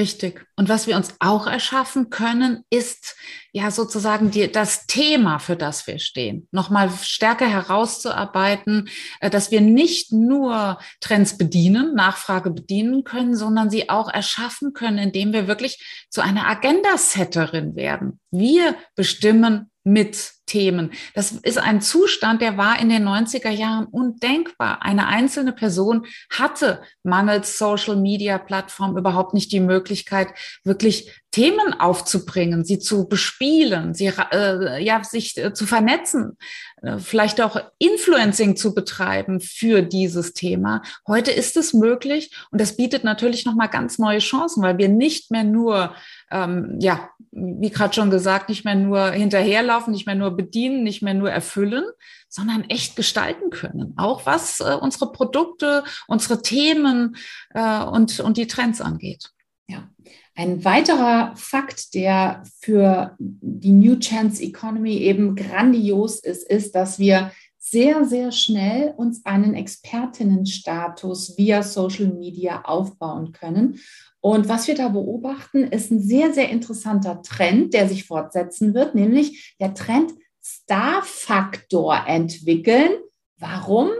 Richtig. 0.00 0.46
Und 0.56 0.70
was 0.70 0.86
wir 0.86 0.96
uns 0.96 1.14
auch 1.18 1.46
erschaffen 1.46 2.08
können, 2.08 2.64
ist 2.70 3.16
ja 3.52 3.70
sozusagen 3.70 4.30
die, 4.30 4.50
das 4.50 4.86
Thema, 4.86 5.40
für 5.40 5.56
das 5.56 5.86
wir 5.86 5.98
stehen, 5.98 6.48
nochmal 6.52 6.90
stärker 7.02 7.46
herauszuarbeiten, 7.46 8.88
äh, 9.20 9.28
dass 9.28 9.50
wir 9.50 9.60
nicht 9.60 10.10
nur 10.10 10.78
Trends 11.00 11.36
bedienen, 11.36 11.94
Nachfrage 11.94 12.50
bedienen 12.50 13.04
können, 13.04 13.36
sondern 13.36 13.68
sie 13.68 13.90
auch 13.90 14.08
erschaffen 14.08 14.72
können, 14.72 14.96
indem 14.96 15.34
wir 15.34 15.48
wirklich 15.48 16.06
zu 16.08 16.22
einer 16.22 16.46
Agenda-Setterin 16.48 17.74
werden. 17.74 18.20
Wir 18.30 18.76
bestimmen 18.94 19.70
mit 19.84 20.32
Themen. 20.50 20.90
Das 21.14 21.30
ist 21.30 21.58
ein 21.58 21.80
Zustand, 21.80 22.42
der 22.42 22.56
war 22.56 22.80
in 22.80 22.88
den 22.88 23.06
90er 23.06 23.50
Jahren 23.50 23.86
undenkbar. 23.86 24.82
Eine 24.82 25.06
einzelne 25.06 25.52
Person 25.52 26.06
hatte 26.28 26.82
mangels 27.04 27.56
Social 27.56 27.94
Media 27.94 28.36
Plattform 28.36 28.98
überhaupt 28.98 29.32
nicht 29.32 29.52
die 29.52 29.60
Möglichkeit, 29.60 30.28
wirklich 30.64 31.12
Themen 31.30 31.78
aufzubringen, 31.78 32.64
sie 32.64 32.80
zu 32.80 33.08
bespielen, 33.08 33.94
sie, 33.94 34.12
äh, 34.32 34.82
ja, 34.82 35.04
sich 35.04 35.36
äh, 35.36 35.52
zu 35.54 35.64
vernetzen, 35.64 36.36
äh, 36.82 36.98
vielleicht 36.98 37.40
auch 37.40 37.56
Influencing 37.78 38.56
zu 38.56 38.74
betreiben 38.74 39.40
für 39.40 39.82
dieses 39.82 40.32
Thema. 40.32 40.82
Heute 41.06 41.30
ist 41.30 41.56
es 41.56 41.72
möglich 41.72 42.34
und 42.50 42.60
das 42.60 42.76
bietet 42.76 43.04
natürlich 43.04 43.44
nochmal 43.44 43.68
ganz 43.68 43.98
neue 43.98 44.18
Chancen, 44.18 44.62
weil 44.62 44.78
wir 44.78 44.88
nicht 44.88 45.30
mehr 45.30 45.44
nur, 45.44 45.94
ähm, 46.32 46.76
ja, 46.80 47.10
wie 47.30 47.70
gerade 47.70 47.94
schon 47.94 48.10
gesagt, 48.10 48.48
nicht 48.48 48.64
mehr 48.64 48.74
nur 48.74 49.10
hinterherlaufen, 49.10 49.92
nicht 49.92 50.06
mehr 50.06 50.16
nur 50.16 50.36
bedienen, 50.42 50.82
nicht 50.82 51.02
mehr 51.02 51.14
nur 51.14 51.30
erfüllen, 51.30 51.84
sondern 52.28 52.64
echt 52.64 52.96
gestalten 52.96 53.50
können. 53.50 53.94
Auch 53.96 54.24
was 54.24 54.60
äh, 54.60 54.76
unsere 54.80 55.12
Produkte, 55.12 55.84
unsere 56.06 56.40
Themen 56.42 57.16
äh, 57.54 57.82
und, 57.84 58.20
und 58.20 58.36
die 58.36 58.46
Trends 58.46 58.80
angeht. 58.80 59.30
Ja, 59.68 59.88
ein 60.34 60.64
weiterer 60.64 61.34
Fakt, 61.36 61.94
der 61.94 62.42
für 62.60 63.14
die 63.18 63.72
New 63.72 63.98
Chance 63.98 64.42
Economy 64.42 64.96
eben 64.96 65.36
grandios 65.36 66.20
ist, 66.20 66.48
ist, 66.48 66.74
dass 66.74 66.98
wir 66.98 67.32
sehr, 67.58 68.04
sehr 68.04 68.32
schnell 68.32 68.94
uns 68.96 69.24
einen 69.26 69.54
Expertinnenstatus 69.54 71.36
via 71.36 71.62
Social 71.62 72.08
Media 72.08 72.62
aufbauen 72.62 73.32
können. 73.32 73.80
Und 74.20 74.48
was 74.48 74.66
wir 74.66 74.74
da 74.74 74.88
beobachten, 74.88 75.64
ist 75.64 75.90
ein 75.90 76.00
sehr, 76.00 76.32
sehr 76.32 76.50
interessanter 76.50 77.22
Trend, 77.22 77.72
der 77.74 77.88
sich 77.88 78.04
fortsetzen 78.04 78.74
wird, 78.74 78.94
nämlich 78.94 79.54
der 79.60 79.74
Trend 79.74 80.12
Star-Faktor 80.42 82.04
entwickeln. 82.06 82.90
Warum? 83.38 83.90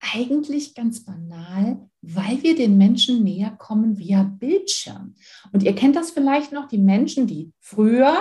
Eigentlich 0.00 0.74
ganz 0.74 1.04
banal, 1.04 1.88
weil 2.02 2.42
wir 2.42 2.54
den 2.54 2.76
Menschen 2.76 3.24
näher 3.24 3.50
kommen 3.58 3.98
via 3.98 4.22
Bildschirm. 4.22 5.14
Und 5.52 5.62
ihr 5.62 5.74
kennt 5.74 5.96
das 5.96 6.10
vielleicht 6.10 6.52
noch, 6.52 6.68
die 6.68 6.78
Menschen, 6.78 7.26
die 7.26 7.52
früher 7.60 8.16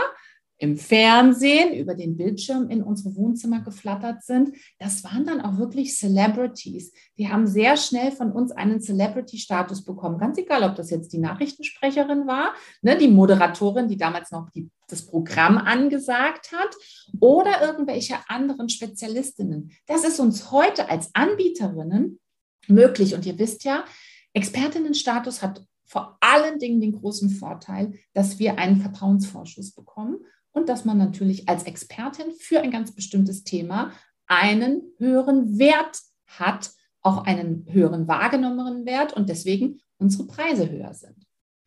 im 0.59 0.77
Fernsehen 0.77 1.73
über 1.73 1.93
den 1.93 2.17
Bildschirm 2.17 2.69
in 2.69 2.81
unsere 2.81 3.15
Wohnzimmer 3.15 3.61
geflattert 3.61 4.23
sind, 4.23 4.55
das 4.79 5.03
waren 5.03 5.25
dann 5.25 5.41
auch 5.41 5.57
wirklich 5.57 5.95
Celebrities. 5.95 6.91
Die 7.17 7.29
haben 7.29 7.45
sehr 7.45 7.77
schnell 7.77 8.11
von 8.11 8.31
uns 8.31 8.51
einen 8.51 8.81
Celebrity-Status 8.81 9.85
bekommen. 9.85 10.17
Ganz 10.17 10.37
egal, 10.37 10.63
ob 10.63 10.75
das 10.75 10.89
jetzt 10.89 11.13
die 11.13 11.19
Nachrichtensprecherin 11.19 12.25
war, 12.25 12.53
ne, 12.81 12.97
die 12.97 13.07
Moderatorin, 13.07 13.87
die 13.87 13.97
damals 13.97 14.31
noch 14.31 14.49
die, 14.49 14.69
das 14.87 15.05
Programm 15.05 15.57
angesagt 15.57 16.51
hat, 16.51 16.75
oder 17.19 17.61
irgendwelche 17.61 18.15
anderen 18.27 18.69
Spezialistinnen. 18.69 19.71
Das 19.85 20.03
ist 20.03 20.19
uns 20.19 20.51
heute 20.51 20.89
als 20.89 21.11
Anbieterinnen 21.13 22.19
möglich. 22.67 23.13
Und 23.13 23.25
ihr 23.25 23.37
wisst 23.37 23.63
ja, 23.63 23.85
Expertinnenstatus 24.33 25.41
hat 25.43 25.63
vor 25.85 26.17
allen 26.19 26.59
Dingen 26.59 26.81
den 26.81 26.99
großen 26.99 27.29
Vorteil, 27.29 27.93
dass 28.13 28.39
wir 28.39 28.57
einen 28.57 28.81
Vertrauensvorschuss 28.81 29.71
bekommen 29.71 30.17
und 30.57 30.69
dass 30.69 30.85
man 30.85 30.97
natürlich 30.97 31.47
als 31.47 31.63
Expertin 31.63 32.31
für 32.31 32.61
ein 32.61 32.71
ganz 32.71 32.91
bestimmtes 32.91 33.43
Thema 33.43 33.93
einen 34.25 34.81
höheren 34.97 35.59
Wert 35.59 36.01
hat, 36.25 36.71
auch 37.01 37.25
einen 37.25 37.65
höheren 37.69 38.07
wahrgenommenen 38.07 38.85
Wert 38.85 39.13
und 39.13 39.29
deswegen 39.29 39.79
unsere 39.99 40.25
Preise 40.25 40.69
höher 40.69 40.93
sind. 40.93 41.15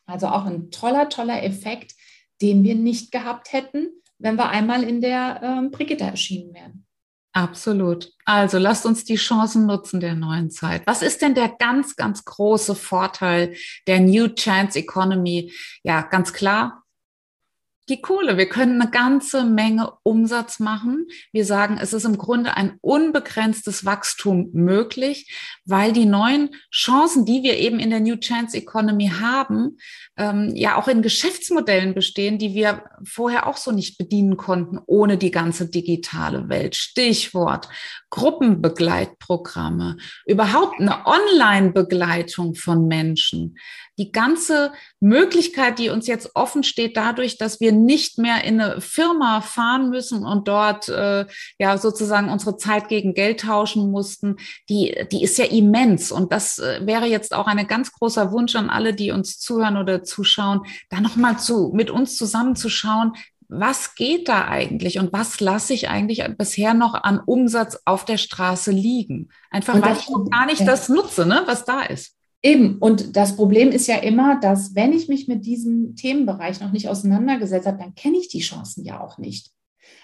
Also 0.07 0.27
auch 0.27 0.45
ein 0.45 0.71
toller, 0.71 1.09
toller 1.09 1.43
Effekt, 1.45 1.95
den 2.43 2.65
wir 2.65 2.75
nicht 2.75 3.13
gehabt 3.13 3.53
hätten, 3.53 3.91
wenn 4.19 4.37
wir 4.37 4.49
einmal 4.49 4.83
in 4.83 5.01
der 5.01 5.41
ähm, 5.43 5.71
Brigitte 5.71 6.05
erschienen 6.05 6.53
wären. 6.53 6.85
Absolut. 7.33 8.11
Also 8.25 8.59
lasst 8.59 8.85
uns 8.87 9.05
die 9.05 9.15
Chancen 9.15 9.67
nutzen 9.67 10.01
der 10.01 10.17
neuen 10.17 10.51
Zeit. 10.51 10.83
Was 10.87 11.01
ist 11.01 11.23
denn 11.23 11.35
der 11.35 11.49
ganz, 11.49 11.95
ganz 11.95 12.25
große 12.25 12.75
Vorteil 12.75 13.55
der 13.87 14.01
New 14.01 14.27
Chance 14.29 14.81
Economy? 14.81 15.53
Ja, 15.85 16.03
ganz 16.03 16.33
klar, 16.33 16.83
die 17.89 18.01
Kohle. 18.01 18.37
Wir 18.37 18.49
können 18.49 18.81
eine 18.81 18.91
ganze 18.91 19.45
Menge 19.45 19.93
Umsatz 20.03 20.61
machen. 20.61 21.07
Wir 21.33 21.45
sagen, 21.45 21.79
es 21.81 21.93
ist 21.93 22.05
im 22.05 22.19
Grunde 22.19 22.57
ein 22.57 22.79
unbegrenztes 22.81 23.85
Wachstum 23.85 24.51
möglich, 24.53 25.35
weil 25.65 25.93
die 25.93 26.07
neuen 26.07 26.51
Chancen, 26.73 27.25
die 27.25 27.43
wir 27.43 27.57
eben 27.57 27.81
in 27.81 27.91
der 27.91 28.01
New 28.01 28.17
Chance 28.17 28.57
Economy 28.57 29.11
haben, 29.21 29.79
ähm, 30.17 30.53
ja 30.55 30.77
auch 30.77 30.89
in 30.89 31.03
Geschäftsmodellen 31.03 31.95
bestehen, 31.95 32.39
die 32.39 32.55
wir 32.55 32.85
vorher 33.05 33.47
auch 33.47 33.57
so 33.57 33.73
nicht 33.73 33.99
bedienen 33.99 34.37
konnten, 34.37 34.79
ohne 34.87 35.19
die 35.19 35.31
ganze 35.31 35.69
digitale 35.69 36.49
Welt. 36.49 36.77
Stichwort 36.77 37.69
Gruppenbegleitprogramme, 38.11 39.97
überhaupt 40.27 40.81
eine 40.81 41.07
Online-Begleitung 41.07 42.55
von 42.55 42.89
Menschen 42.89 43.57
die 44.01 44.13
ganze 44.13 44.73
Möglichkeit, 45.01 45.79
die 45.79 45.91
uns 45.91 46.07
jetzt 46.07 46.31
offen 46.35 46.65
steht, 46.65 46.97
dadurch, 46.97 47.37
dass 47.37 47.61
wir 47.61 47.71
nicht 47.71 48.17
mehr 48.17 48.43
in 48.45 48.59
eine 48.59 48.81
Firma 48.81 49.43
fahren 49.43 49.91
müssen 49.91 50.25
und 50.25 50.49
dort 50.49 50.89
äh, 50.89 51.27
ja 51.59 51.77
sozusagen 51.77 52.31
unsere 52.31 52.57
Zeit 52.57 52.89
gegen 52.89 53.13
Geld 53.13 53.41
tauschen 53.41 53.91
mussten, 53.91 54.37
die, 54.71 54.97
die 55.13 55.23
ist 55.23 55.37
ja 55.37 55.45
immens. 55.45 56.13
Und 56.13 56.33
das 56.33 56.59
äh, 56.59 56.81
wäre 56.87 57.05
jetzt 57.07 57.35
auch 57.35 57.47
ein 57.47 57.67
ganz 57.67 57.93
großer 57.93 58.33
Wunsch 58.33 58.57
an 58.57 58.71
alle, 58.71 58.95
die 58.95 59.11
uns 59.11 59.39
zuhören 59.39 59.77
oder 59.77 60.03
zuschauen, 60.03 60.63
da 60.89 61.03
nochmal 61.03 61.39
zu, 61.39 61.71
mit 61.75 61.91
uns 61.91 62.17
zusammenzuschauen, 62.17 63.13
was 63.51 63.95
geht 63.95 64.29
da 64.29 64.47
eigentlich 64.49 64.99
und 64.99 65.13
was 65.13 65.41
lasse 65.41 65.75
ich 65.75 65.89
eigentlich 65.89 66.25
bisher 66.39 66.75
noch 66.75 66.95
an 66.95 67.21
Umsatz 67.25 67.79
auf 67.85 68.05
der 68.05 68.17
Straße 68.17 68.71
liegen? 68.71 69.29
Einfach 69.51 69.81
weil 69.83 69.97
ich 69.97 70.09
noch 70.09 70.31
gar 70.31 70.47
nicht 70.47 70.61
ja. 70.61 70.67
das 70.67 70.89
nutze, 70.89 71.27
ne, 71.27 71.43
was 71.47 71.65
da 71.65 71.83
ist. 71.83 72.17
Eben, 72.43 72.79
und 72.79 73.17
das 73.17 73.37
Problem 73.37 73.71
ist 73.71 73.87
ja 73.87 73.97
immer, 73.97 74.41
dass 74.41 74.75
wenn 74.75 74.93
ich 74.93 75.09
mich 75.09 75.29
mit 75.29 75.45
diesem 75.45 75.95
Themenbereich 75.95 76.61
noch 76.61 76.73
nicht 76.73 76.89
auseinandergesetzt 76.89 77.67
habe, 77.67 77.79
dann 77.79 77.95
kenne 77.95 78.17
ich 78.17 78.29
die 78.29 78.41
Chancen 78.41 78.85
ja 78.85 79.01
auch 79.01 79.19
nicht. 79.19 79.51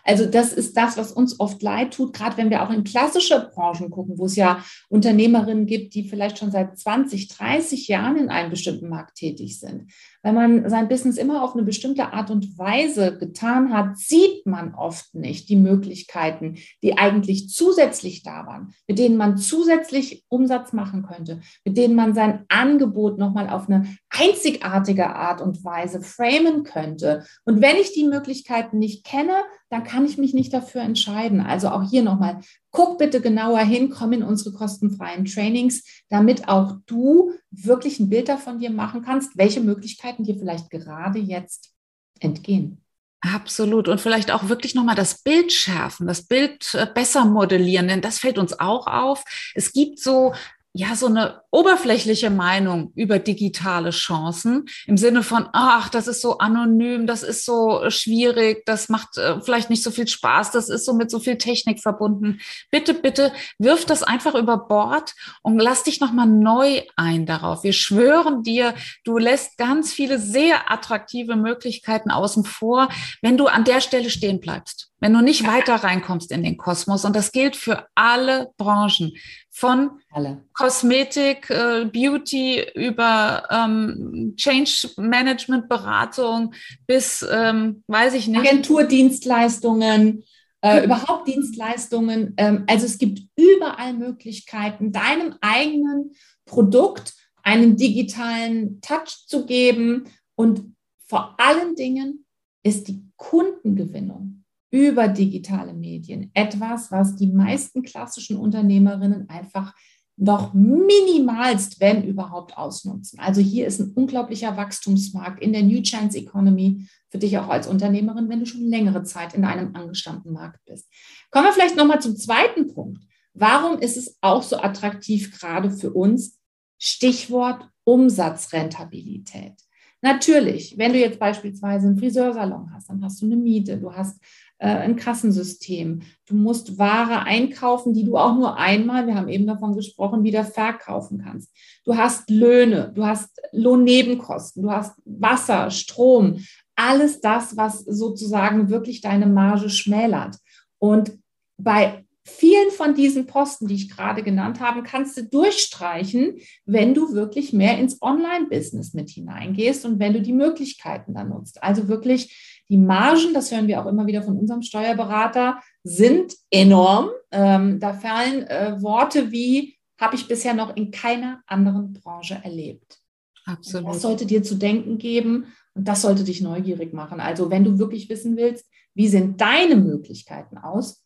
Also 0.07 0.25
das 0.25 0.53
ist 0.53 0.77
das, 0.77 0.97
was 0.97 1.11
uns 1.11 1.41
oft 1.41 1.61
leid 1.63 1.93
tut, 1.93 2.13
gerade 2.13 2.37
wenn 2.37 2.51
wir 2.51 2.63
auch 2.63 2.71
in 2.71 2.85
klassische 2.85 3.51
Branchen 3.53 3.91
gucken, 3.91 4.19
wo 4.19 4.27
es 4.27 4.37
ja 4.37 4.65
Unternehmerinnen 4.89 5.67
gibt, 5.67 5.95
die 5.95 6.09
vielleicht 6.09 6.39
schon 6.39 6.53
seit 6.53 6.79
20, 6.79 7.29
30 7.29 7.89
Jahren 7.89 8.17
in 8.17 8.29
einem 8.29 8.51
bestimmten 8.51 8.89
Markt 8.89 9.17
tätig 9.17 9.59
sind. 9.59 9.91
Wenn 10.23 10.35
man 10.35 10.69
sein 10.69 10.89
Business 10.89 11.19
immer 11.19 11.45
auf 11.45 11.55
eine 11.55 11.63
bestimmte 11.63 12.13
Art 12.13 12.31
und 12.31 12.59
Weise 12.59 13.17
getan 13.17 13.73
hat, 13.73 13.97
sieht 13.97 14.45
man 14.45 14.75
oft 14.75 15.15
nicht 15.15 15.49
die 15.49 15.55
Möglichkeiten, 15.55 16.57
die 16.83 16.99
eigentlich 16.99 17.49
zusätzlich 17.49 18.25
da 18.25 18.45
waren, 18.45 18.75
mit 18.89 18.99
denen 18.99 19.17
man 19.17 19.39
zusätzlich 19.39 20.25
Umsatz 20.29 20.73
machen 20.73 21.05
könnte, 21.05 21.41
mit 21.65 21.77
denen 21.77 21.95
man 21.95 22.13
sein 22.13 22.45
Angebot 22.49 23.19
nochmal 23.19 23.49
auf 23.49 23.69
eine 23.69 23.87
einzigartige 24.09 25.15
Art 25.15 25.41
und 25.41 25.65
Weise 25.65 26.01
framen 26.01 26.65
könnte. 26.65 27.25
Und 27.45 27.61
wenn 27.61 27.77
ich 27.77 27.93
die 27.93 28.05
Möglichkeiten 28.05 28.79
nicht 28.79 29.05
kenne, 29.05 29.35
dann 29.71 29.85
kann 29.85 29.96
ich 30.05 30.19
mich 30.19 30.35
nicht 30.35 30.53
dafür 30.53 30.83
entscheiden. 30.83 31.41
Also 31.41 31.69
auch 31.69 31.89
hier 31.89 32.03
nochmal, 32.03 32.41
guck 32.71 32.99
bitte 32.99 33.21
genauer 33.21 33.61
hin, 33.61 33.91
komm 33.91 34.13
in 34.13 34.23
unsere 34.23 34.53
kostenfreien 34.53 35.25
Trainings, 35.25 35.85
damit 36.09 36.49
auch 36.49 36.75
du 36.87 37.33
wirklich 37.51 37.99
ein 38.01 38.11
Bild 38.11 38.29
davon 38.29 38.59
dir 38.59 38.71
machen 38.71 39.03
kannst, 39.03 39.37
welche 39.37 39.61
Möglichkeiten 39.61 40.25
dir 40.25 40.37
vielleicht 40.37 40.71
gerade 40.71 41.19
jetzt 41.19 41.73
entgehen. 42.21 42.83
Absolut. 43.21 43.89
Und 43.89 44.01
vielleicht 44.01 44.31
auch 44.31 44.49
wirklich 44.49 44.75
nochmal 44.75 44.95
das 44.95 45.23
Bild 45.23 45.53
schärfen, 45.53 46.07
das 46.07 46.23
Bild 46.27 46.75
äh, 46.75 46.87
besser 46.87 47.25
modellieren, 47.25 47.89
denn 47.89 48.03
das 48.03 48.19
fällt 48.19 48.39
uns 48.39 48.59
auch 48.61 48.87
auf. 48.87 49.25
Es 49.55 49.73
gibt 49.73 49.99
so 49.99 50.35
ja 50.77 50.95
so 50.95 51.07
eine 51.07 51.41
oberflächliche 51.51 52.29
Meinung 52.29 52.93
über 52.95 53.19
digitale 53.19 53.91
Chancen 53.91 54.67
im 54.87 54.99
Sinne 54.99 55.23
von, 55.23 55.49
ach, 55.55 55.89
das 55.89 56.07
ist 56.07 56.21
so 56.21 56.37
anonym, 56.37 57.07
das 57.07 57.23
ist 57.23 57.47
so 57.47 57.89
schwierig, 57.89 58.65
das 58.67 58.91
macht 58.91 59.17
äh, 59.17 59.41
vielleicht 59.41 59.71
nicht 59.71 59.83
so 59.83 59.91
viel 59.91 60.07
Spaß, 60.07 60.51
das 60.51 60.69
ist 60.69 60.85
so 60.85 60.93
mit 60.93 61.11
so 61.11 61.19
viel 61.19 61.39
Technik 61.39 61.81
verbunden. 61.81 62.41
Bitte, 62.71 62.93
bitte 62.93 63.33
wirf 63.59 63.87
das 63.87 64.03
einfach 64.03 64.35
über 64.35 64.59
Bord 64.59 65.15
und 65.43 65.59
lass 65.59 65.83
dich 65.83 66.01
nochmal 66.01 66.27
neu 66.27 66.83
ein 66.95 67.25
darauf. 67.25 67.65
Wir 67.65 67.73
schwören 67.73 68.43
dir, 68.43 68.75
du 69.05 69.17
lässt 69.17 69.57
ganz 69.57 69.95
viele 69.95 70.19
sehr 70.19 70.71
attraktive 70.71 71.37
Möglichkeiten 71.37 72.11
außen 72.11 72.45
vor, 72.45 72.89
wenn 73.23 73.39
du 73.39 73.47
an 73.47 73.65
der 73.65 73.81
Stelle 73.81 74.11
stehen 74.11 74.41
bleibst. 74.41 74.91
Wenn 75.01 75.13
du 75.13 75.21
nicht 75.21 75.47
weiter 75.47 75.75
reinkommst 75.77 76.33
in 76.33 76.43
den 76.43 76.57
Kosmos. 76.57 77.05
Und 77.05 77.15
das 77.15 77.33
gilt 77.33 77.57
für 77.57 77.87
alle 77.95 78.53
Branchen, 78.57 79.13
von 79.51 79.91
alle. 80.11 80.45
Kosmetik, 80.53 81.51
äh, 81.51 81.85
Beauty 81.87 82.65
über 82.75 83.47
ähm, 83.51 84.35
Change 84.37 84.91
Management 84.97 85.69
Beratung 85.69 86.55
bis, 86.87 87.27
ähm, 87.31 87.83
weiß 87.87 88.15
ich 88.15 88.29
nicht. 88.29 88.41
Agenturdienstleistungen, 88.41 90.25
äh, 90.63 90.85
überhaupt 90.85 91.29
Dienstleistungen. 91.29 92.35
Ähm, 92.37 92.65
also 92.67 92.87
es 92.87 92.99
gibt 92.99 93.21
überall 93.37 93.95
Möglichkeiten, 93.95 94.93
deinem 94.93 95.35
eigenen 95.41 96.13
Produkt 96.45 97.15
einen 97.43 97.77
digitalen 97.77 98.81
Touch 98.81 99.27
zu 99.27 99.47
geben. 99.47 100.05
Und 100.35 100.75
vor 101.07 101.37
allen 101.39 101.77
Dingen 101.77 102.27
ist 102.63 102.89
die 102.89 103.05
Kundengewinnung 103.17 104.45
über 104.77 105.09
digitale 105.09 105.73
Medien 105.73 106.31
etwas, 106.35 106.93
was 106.93 107.17
die 107.17 107.29
meisten 107.29 107.83
klassischen 107.83 108.37
Unternehmerinnen 108.37 109.27
einfach 109.31 109.75
noch 110.19 110.53
minimalst, 110.53 111.81
wenn 111.81 112.05
überhaupt, 112.05 112.57
ausnutzen. 112.57 113.19
Also 113.19 113.41
hier 113.41 113.67
ist 113.67 113.81
ein 113.81 113.93
unglaublicher 113.93 114.57
Wachstumsmarkt 114.57 115.43
in 115.43 115.55
der 115.55 115.63
New 115.63 115.81
Chance 115.81 116.19
Economy 116.19 116.87
für 117.09 117.19
dich 117.19 117.39
auch 117.39 117.49
als 117.49 117.67
Unternehmerin, 117.67 118.29
wenn 118.29 118.41
du 118.41 118.47
schon 118.47 118.67
längere 118.67 119.03
Zeit 119.03 119.35
in 119.35 119.45
einem 119.47 119.75
angestammten 119.75 120.33
Markt 120.33 120.61
bist. 120.67 120.91
Kommen 121.31 121.47
wir 121.47 121.53
vielleicht 121.53 121.77
nochmal 121.77 122.03
zum 122.03 122.17
zweiten 122.17 122.73
Punkt. 122.75 123.03
Warum 123.33 123.79
ist 123.79 123.97
es 123.97 124.19
auch 124.21 124.43
so 124.43 124.59
attraktiv 124.59 125.39
gerade 125.39 125.71
für 125.71 125.91
uns? 125.91 126.39
Stichwort 126.79 127.67
Umsatzrentabilität. 127.85 129.55
Natürlich, 130.03 130.77
wenn 130.77 130.93
du 130.93 130.99
jetzt 130.99 131.19
beispielsweise 131.19 131.89
einen 131.89 131.99
Friseursalon 131.99 132.73
hast, 132.73 132.89
dann 132.91 133.03
hast 133.03 133.21
du 133.21 133.27
eine 133.27 133.37
Miete, 133.37 133.79
du 133.79 133.93
hast 133.93 134.21
äh, 134.59 134.69
ein 134.69 134.97
Kassensystem. 134.97 136.03
Du 136.27 136.35
musst 136.35 136.79
Ware 136.79 137.25
einkaufen, 137.25 137.93
die 137.93 138.05
du 138.05 138.17
auch 138.17 138.35
nur 138.35 138.57
einmal, 138.57 139.07
wir 139.07 139.15
haben 139.15 139.29
eben 139.29 139.47
davon 139.47 139.77
gesprochen, 139.77 140.25
wieder 140.25 140.45
verkaufen 140.45 141.23
kannst. 141.23 141.53
Du 141.85 141.97
hast 141.97 142.31
Löhne, 142.31 142.93
du 142.95 143.05
hast 143.05 143.41
Lohnnebenkosten, 143.53 144.63
du 144.63 144.71
hast 144.71 144.95
Wasser, 145.05 145.71
Strom, 145.71 146.39
alles 146.75 147.21
das, 147.21 147.57
was 147.57 147.81
sozusagen 147.81 148.71
wirklich 148.71 149.01
deine 149.01 149.27
Marge 149.27 149.71
schmälert. 149.71 150.37
Und 150.79 151.19
bei 151.59 152.06
vielen 152.27 152.71
von 152.71 152.95
diesen 152.95 153.27
Posten, 153.27 153.69
die 153.69 153.77
ich 153.77 153.91
gerade 153.91 154.23
genannt 154.23 154.61
habe, 154.61 154.83
kannst 154.83 155.17
du 155.17 155.25
durchstreichen, 155.25 156.39
wenn 156.65 156.93
du 156.93 157.13
wirklich 157.13 157.53
mehr 157.53 157.79
ins 157.79 158.03
Online-Business 158.03 158.95
mit 158.95 159.11
hineingehst 159.11 159.87
und 159.87 160.01
wenn 160.01 160.13
du 160.13 160.21
die 160.21 160.33
Möglichkeiten 160.33 161.15
dann 161.15 161.29
nutzt. 161.29 161.63
Also 161.63 161.89
wirklich 161.89 162.65
die 162.69 162.79
Margen, 162.79 163.33
das 163.33 163.53
hören 163.53 163.69
wir 163.69 163.81
auch 163.81 163.87
immer 163.87 164.07
wieder 164.07 164.23
von 164.23 164.37
unserem 164.37 164.63
Steuerberater, 164.63 165.61
sind 165.85 166.35
enorm. 166.51 167.11
Ähm, 167.31 167.79
da 167.79 167.95
fallen 167.95 168.47
äh, 168.49 168.83
Worte 168.83 169.31
wie, 169.31 169.77
habe 169.99 170.17
ich 170.17 170.27
bisher 170.27 170.53
noch 170.53 170.77
in 170.77 170.91
keiner 170.91 171.43
anderen 171.47 171.93
Branche 171.93 172.41
erlebt. 172.43 172.99
Absolut. 173.45 173.87
Und 173.87 173.95
das 173.95 174.03
sollte 174.03 174.27
dir 174.27 174.43
zu 174.43 174.57
denken 174.57 174.99
geben 174.99 175.47
und 175.75 175.87
das 175.87 176.03
sollte 176.03 176.25
dich 176.25 176.41
neugierig 176.41 176.93
machen. 176.93 177.21
Also 177.21 177.51
wenn 177.51 177.63
du 177.65 177.79
wirklich 177.79 178.09
wissen 178.09 178.37
willst, 178.37 178.67
wie 178.95 179.09
sind 179.09 179.41
deine 179.41 179.77
Möglichkeiten 179.77 180.59
aus, 180.59 181.06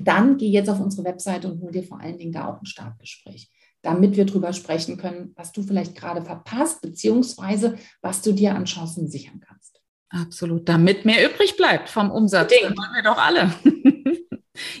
dann 0.00 0.38
geh 0.38 0.48
jetzt 0.48 0.68
auf 0.68 0.80
unsere 0.80 1.04
Webseite 1.04 1.50
und 1.50 1.60
hol 1.60 1.72
dir 1.72 1.82
vor 1.82 2.00
allen 2.00 2.18
Dingen 2.18 2.32
da 2.32 2.48
auch 2.48 2.60
ein 2.60 2.66
Startgespräch, 2.66 3.50
damit 3.82 4.16
wir 4.16 4.26
darüber 4.26 4.52
sprechen 4.52 4.96
können, 4.96 5.32
was 5.36 5.52
du 5.52 5.62
vielleicht 5.62 5.94
gerade 5.94 6.22
verpasst, 6.22 6.80
beziehungsweise 6.82 7.76
was 8.02 8.22
du 8.22 8.32
dir 8.32 8.54
an 8.54 8.64
Chancen 8.64 9.08
sichern 9.08 9.40
kannst. 9.40 9.80
Absolut, 10.10 10.68
damit 10.68 11.04
mehr 11.04 11.28
übrig 11.28 11.56
bleibt 11.56 11.88
vom 11.88 12.10
Umsatz. 12.10 12.50
Das 12.50 12.62
wollen 12.62 12.94
wir 12.94 13.02
doch 13.02 13.18
alle. 13.18 13.52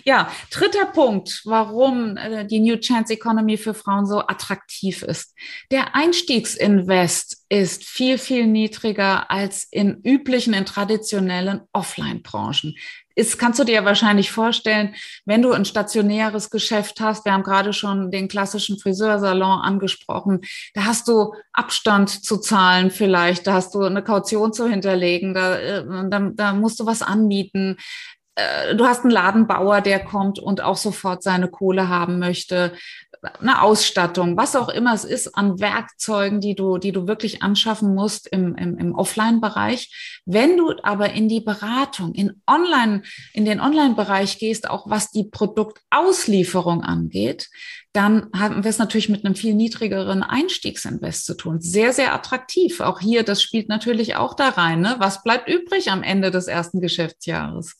Ja, 0.08 0.32
dritter 0.50 0.86
Punkt, 0.86 1.42
warum 1.44 2.16
äh, 2.16 2.46
die 2.46 2.60
New 2.60 2.76
Chance 2.78 3.12
Economy 3.12 3.58
für 3.58 3.74
Frauen 3.74 4.06
so 4.06 4.20
attraktiv 4.20 5.02
ist. 5.02 5.34
Der 5.70 5.94
Einstiegsinvest 5.94 7.44
ist 7.50 7.84
viel, 7.84 8.16
viel 8.16 8.46
niedriger 8.46 9.30
als 9.30 9.64
in 9.70 10.00
üblichen, 10.02 10.54
in 10.54 10.64
traditionellen 10.64 11.60
Offline-Branchen 11.74 12.74
ist, 13.18 13.36
kannst 13.36 13.58
du 13.58 13.64
dir 13.64 13.84
wahrscheinlich 13.84 14.30
vorstellen, 14.30 14.94
wenn 15.24 15.42
du 15.42 15.50
ein 15.50 15.64
stationäres 15.64 16.50
Geschäft 16.50 17.00
hast, 17.00 17.24
wir 17.24 17.32
haben 17.32 17.42
gerade 17.42 17.72
schon 17.72 18.12
den 18.12 18.28
klassischen 18.28 18.78
Friseursalon 18.78 19.60
angesprochen, 19.60 20.42
da 20.74 20.84
hast 20.84 21.08
du 21.08 21.34
Abstand 21.52 22.10
zu 22.10 22.36
zahlen 22.36 22.92
vielleicht, 22.92 23.48
da 23.48 23.54
hast 23.54 23.74
du 23.74 23.82
eine 23.82 24.04
Kaution 24.04 24.52
zu 24.52 24.68
hinterlegen, 24.68 25.34
da, 25.34 25.58
äh, 25.58 25.84
da, 26.08 26.30
da 26.32 26.52
musst 26.52 26.78
du 26.78 26.86
was 26.86 27.02
anbieten 27.02 27.76
äh, 28.38 28.76
du 28.76 28.86
hast 28.86 29.02
einen 29.02 29.10
Ladenbauer, 29.10 29.80
der 29.80 30.04
kommt 30.04 30.38
und 30.38 30.60
auch 30.60 30.76
sofort 30.76 31.22
seine 31.22 31.48
Kohle 31.48 31.88
haben 31.88 32.18
möchte 32.18 32.72
eine 33.40 33.62
Ausstattung, 33.62 34.36
was 34.36 34.54
auch 34.54 34.68
immer 34.68 34.94
es 34.94 35.04
ist 35.04 35.36
an 35.36 35.58
Werkzeugen, 35.58 36.40
die 36.40 36.54
du, 36.54 36.78
die 36.78 36.92
du 36.92 37.06
wirklich 37.06 37.42
anschaffen 37.42 37.94
musst 37.94 38.28
im, 38.28 38.54
im, 38.54 38.78
im 38.78 38.94
Offline-Bereich. 38.94 40.22
Wenn 40.24 40.56
du 40.56 40.72
aber 40.82 41.12
in 41.12 41.28
die 41.28 41.40
Beratung, 41.40 42.14
in 42.14 42.40
Online, 42.46 43.02
in 43.32 43.44
den 43.44 43.60
Online-Bereich 43.60 44.38
gehst, 44.38 44.70
auch 44.70 44.88
was 44.88 45.10
die 45.10 45.24
Produktauslieferung 45.24 46.82
angeht, 46.82 47.48
dann 47.92 48.28
haben 48.36 48.62
wir 48.62 48.70
es 48.70 48.78
natürlich 48.78 49.08
mit 49.08 49.24
einem 49.24 49.34
viel 49.34 49.54
niedrigeren 49.54 50.22
Einstiegsinvest 50.22 51.26
zu 51.26 51.34
tun. 51.34 51.60
Sehr, 51.60 51.92
sehr 51.92 52.14
attraktiv. 52.14 52.80
Auch 52.80 53.00
hier, 53.00 53.24
das 53.24 53.42
spielt 53.42 53.68
natürlich 53.68 54.16
auch 54.16 54.34
da 54.34 54.50
rein. 54.50 54.80
Ne? 54.80 54.96
Was 54.98 55.22
bleibt 55.24 55.48
übrig 55.48 55.90
am 55.90 56.02
Ende 56.02 56.30
des 56.30 56.46
ersten 56.46 56.80
Geschäftsjahres? 56.80 57.76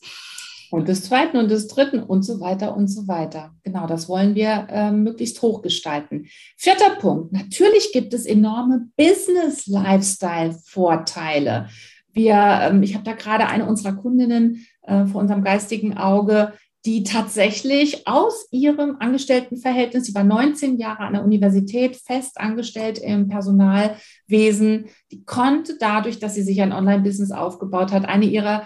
Und 0.71 0.87
des 0.87 1.03
zweiten 1.03 1.37
und 1.37 1.49
des 1.49 1.67
dritten 1.67 1.99
und 1.99 2.23
so 2.23 2.39
weiter 2.39 2.75
und 2.75 2.87
so 2.87 3.07
weiter. 3.07 3.53
Genau, 3.63 3.85
das 3.87 4.09
wollen 4.09 4.33
wir 4.35 4.67
äh, 4.69 4.91
möglichst 4.91 5.41
hoch 5.41 5.61
gestalten. 5.61 6.27
Vierter 6.57 6.91
Punkt. 6.99 7.33
Natürlich 7.33 7.91
gibt 7.91 8.13
es 8.13 8.25
enorme 8.25 8.87
Business-Lifestyle-Vorteile. 8.97 11.67
Wir, 12.13 12.35
ähm, 12.35 12.83
ich 12.83 12.93
habe 12.95 13.03
da 13.03 13.11
gerade 13.13 13.47
eine 13.47 13.65
unserer 13.65 13.93
Kundinnen 13.93 14.65
äh, 14.83 15.05
vor 15.05 15.21
unserem 15.21 15.43
geistigen 15.43 15.97
Auge, 15.97 16.53
die 16.85 17.03
tatsächlich 17.03 18.07
aus 18.07 18.47
ihrem 18.51 18.97
Angestelltenverhältnis, 18.99 20.05
sie 20.05 20.15
war 20.15 20.23
19 20.23 20.77
Jahre 20.77 21.03
an 21.03 21.13
der 21.13 21.25
Universität 21.25 21.97
fest 21.97 22.39
angestellt 22.39 22.99
im 22.99 23.27
Personalwesen, 23.27 24.85
die 25.11 25.25
konnte 25.25 25.77
dadurch, 25.77 26.19
dass 26.19 26.35
sie 26.35 26.41
sich 26.41 26.61
ein 26.61 26.71
Online-Business 26.71 27.31
aufgebaut 27.31 27.91
hat, 27.91 28.07
eine 28.07 28.25
ihrer 28.25 28.65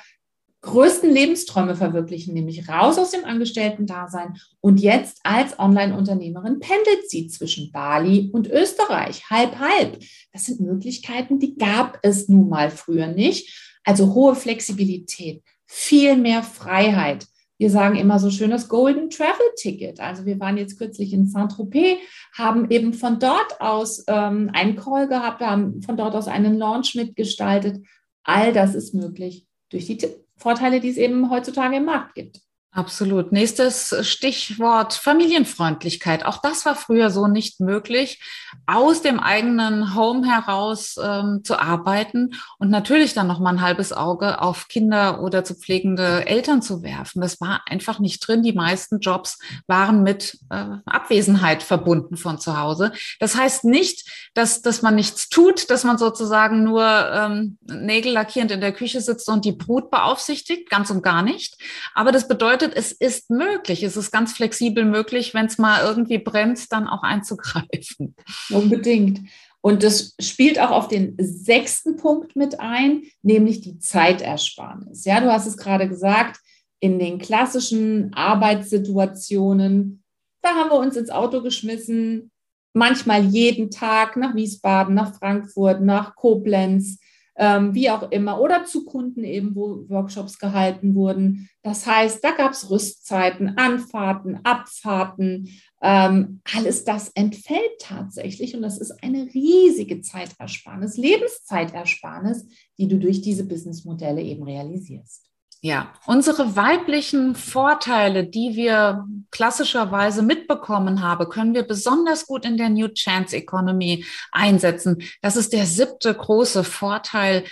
größten 0.63 1.11
Lebensträume 1.11 1.75
verwirklichen, 1.75 2.33
nämlich 2.33 2.67
raus 2.69 2.97
aus 2.97 3.11
dem 3.11 3.25
Angestellten-Dasein 3.25 4.37
und 4.61 4.79
jetzt 4.79 5.19
als 5.23 5.59
Online-Unternehmerin 5.59 6.59
pendelt 6.59 7.09
sie 7.09 7.27
zwischen 7.27 7.71
Bali 7.71 8.29
und 8.33 8.47
Österreich, 8.47 9.29
halb, 9.29 9.59
halb. 9.59 9.99
Das 10.31 10.45
sind 10.45 10.61
Möglichkeiten, 10.61 11.39
die 11.39 11.55
gab 11.55 11.99
es 12.01 12.29
nun 12.29 12.49
mal 12.49 12.71
früher 12.71 13.07
nicht. 13.07 13.77
Also 13.83 14.13
hohe 14.13 14.35
Flexibilität, 14.35 15.43
viel 15.67 16.15
mehr 16.15 16.41
Freiheit. 16.43 17.27
Wir 17.57 17.69
sagen 17.69 17.97
immer 17.97 18.17
so 18.19 18.29
schön 18.29 18.51
das 18.51 18.69
Golden 18.69 19.09
Travel 19.09 19.45
Ticket. 19.57 19.99
Also 19.99 20.25
wir 20.25 20.39
waren 20.39 20.57
jetzt 20.57 20.77
kürzlich 20.77 21.11
in 21.11 21.27
Saint-Tropez, 21.27 21.97
haben 22.37 22.71
eben 22.71 22.93
von 22.93 23.19
dort 23.19 23.59
aus 23.59 24.03
ähm, 24.07 24.49
einen 24.53 24.77
Call 24.77 25.09
gehabt, 25.09 25.41
haben 25.41 25.81
von 25.81 25.97
dort 25.97 26.15
aus 26.15 26.27
einen 26.29 26.57
Launch 26.57 26.95
mitgestaltet. 26.95 27.85
All 28.23 28.53
das 28.53 28.75
ist 28.75 28.93
möglich 28.93 29.45
durch 29.69 29.85
die 29.85 29.97
Vorteile, 30.37 30.79
die 30.79 30.89
es 30.89 30.97
eben 30.97 31.29
heutzutage 31.29 31.77
im 31.77 31.85
Markt 31.85 32.15
gibt. 32.15 32.42
Absolut. 32.75 33.31
Nächstes 33.31 33.95
Stichwort 34.01 34.95
Familienfreundlichkeit. 34.95 36.25
Auch 36.25 36.37
das 36.37 36.65
war 36.65 36.75
früher 36.75 37.11
so 37.11 37.27
nicht 37.27 37.59
möglich, 37.59 38.19
aus 38.65 39.03
dem 39.03 39.19
eigenen 39.19 39.93
Home 39.93 40.27
heraus 40.27 40.95
ähm, 40.99 41.41
zu 41.43 41.59
arbeiten 41.59 42.31
und 42.57 42.71
natürlich 42.71 43.13
dann 43.13 43.27
noch 43.27 43.39
mal 43.39 43.51
ein 43.51 43.61
halbes 43.61 43.93
Auge 43.93 44.41
auf 44.41 44.69
Kinder 44.69 45.21
oder 45.21 45.43
zu 45.43 45.53
pflegende 45.53 46.25
Eltern 46.25 46.63
zu 46.63 46.81
werfen. 46.81 47.21
Das 47.21 47.39
war 47.39 47.61
einfach 47.67 47.99
nicht 47.99 48.27
drin. 48.27 48.41
Die 48.41 48.53
meisten 48.53 48.99
Jobs 48.99 49.37
waren 49.67 50.01
mit 50.01 50.39
äh, 50.49 50.65
Abwesenheit 50.87 51.61
verbunden 51.61 52.17
von 52.17 52.39
zu 52.39 52.57
Hause. 52.59 52.91
Das 53.19 53.35
heißt 53.35 53.65
nicht, 53.65 54.31
dass, 54.33 54.63
dass 54.63 54.81
man 54.81 54.95
nichts 54.95 55.29
tut, 55.29 55.69
dass 55.69 55.83
man 55.83 55.99
sozusagen 55.99 56.63
nur 56.63 56.83
ähm, 56.83 57.59
Nägel 57.67 58.13
lackierend 58.13 58.49
in 58.49 58.61
der 58.61 58.73
Küche 58.73 58.99
sitzt 58.99 59.29
und 59.29 59.45
die 59.45 59.51
Brut 59.51 59.91
beaufsichtigt, 59.91 60.71
ganz 60.71 60.89
und 60.89 61.03
gar 61.03 61.21
nicht. 61.21 61.55
Aber 61.93 62.11
das 62.11 62.27
bedeutet, 62.27 62.62
bedeutet, 62.63 62.77
es 62.77 62.91
ist 62.91 63.29
möglich, 63.29 63.83
es 63.83 63.97
ist 63.97 64.11
ganz 64.11 64.33
flexibel 64.33 64.85
möglich, 64.85 65.33
wenn 65.33 65.45
es 65.45 65.57
mal 65.57 65.83
irgendwie 65.83 66.17
brennt, 66.17 66.71
dann 66.71 66.87
auch 66.87 67.03
einzugreifen. 67.03 68.15
Unbedingt. 68.49 69.21
Und 69.61 69.83
das 69.83 70.15
spielt 70.19 70.59
auch 70.59 70.71
auf 70.71 70.87
den 70.89 71.15
sechsten 71.17 71.95
Punkt 71.95 72.35
mit 72.35 72.59
ein, 72.59 73.03
nämlich 73.21 73.61
die 73.61 73.79
Zeitersparnis. 73.79 75.05
Ja, 75.05 75.21
du 75.21 75.31
hast 75.31 75.47
es 75.47 75.57
gerade 75.57 75.87
gesagt, 75.87 76.39
in 76.79 76.99
den 76.99 77.17
klassischen 77.17 78.13
Arbeitssituationen, 78.13 80.03
da 80.41 80.49
haben 80.49 80.69
wir 80.69 80.79
uns 80.79 80.97
ins 80.97 81.09
Auto 81.09 81.41
geschmissen, 81.41 82.29
manchmal 82.73 83.23
jeden 83.23 83.71
Tag 83.71 84.17
nach 84.17 84.35
Wiesbaden, 84.35 84.95
nach 84.95 85.15
Frankfurt, 85.15 85.81
nach 85.81 86.15
Koblenz, 86.15 86.99
ähm, 87.35 87.73
wie 87.73 87.89
auch 87.89 88.11
immer, 88.11 88.39
oder 88.39 88.65
zu 88.65 88.85
Kunden 88.85 89.23
eben, 89.23 89.55
wo 89.55 89.89
Workshops 89.89 90.37
gehalten 90.37 90.95
wurden. 90.95 91.49
Das 91.63 91.85
heißt, 91.85 92.23
da 92.23 92.31
gab 92.31 92.51
es 92.51 92.69
Rüstzeiten, 92.69 93.57
Anfahrten, 93.57 94.39
Abfahrten, 94.43 95.49
ähm, 95.81 96.41
alles 96.55 96.85
das 96.85 97.09
entfällt 97.09 97.79
tatsächlich 97.79 98.55
und 98.55 98.61
das 98.61 98.77
ist 98.77 98.91
eine 99.03 99.33
riesige 99.33 100.01
Zeitersparnis, 100.01 100.97
Lebenszeitersparnis, 100.97 102.45
die 102.77 102.87
du 102.87 102.99
durch 102.99 103.21
diese 103.21 103.45
Businessmodelle 103.45 104.21
eben 104.21 104.43
realisierst. 104.43 105.32
Ja, 105.65 105.93
unsere 106.05 106.57
weiblichen 106.57 107.35
Vorteile, 107.35 108.25
die 108.25 108.57
wir 108.57 109.05
klassischerweise 109.31 110.21
mitbekommen 110.21 111.01
haben, 111.01 111.29
können 111.29 111.53
wir 111.53 111.63
besonders 111.63 112.27
gut 112.27 112.43
in 112.43 112.57
der 112.57 112.67
New 112.67 112.89
Chance 112.89 113.37
Economy 113.37 114.03
einsetzen. 114.33 115.01
Das 115.21 115.37
ist 115.37 115.53
der 115.53 115.65
siebte 115.65 116.13
große 116.13 116.65
Vorteil. 116.65 117.45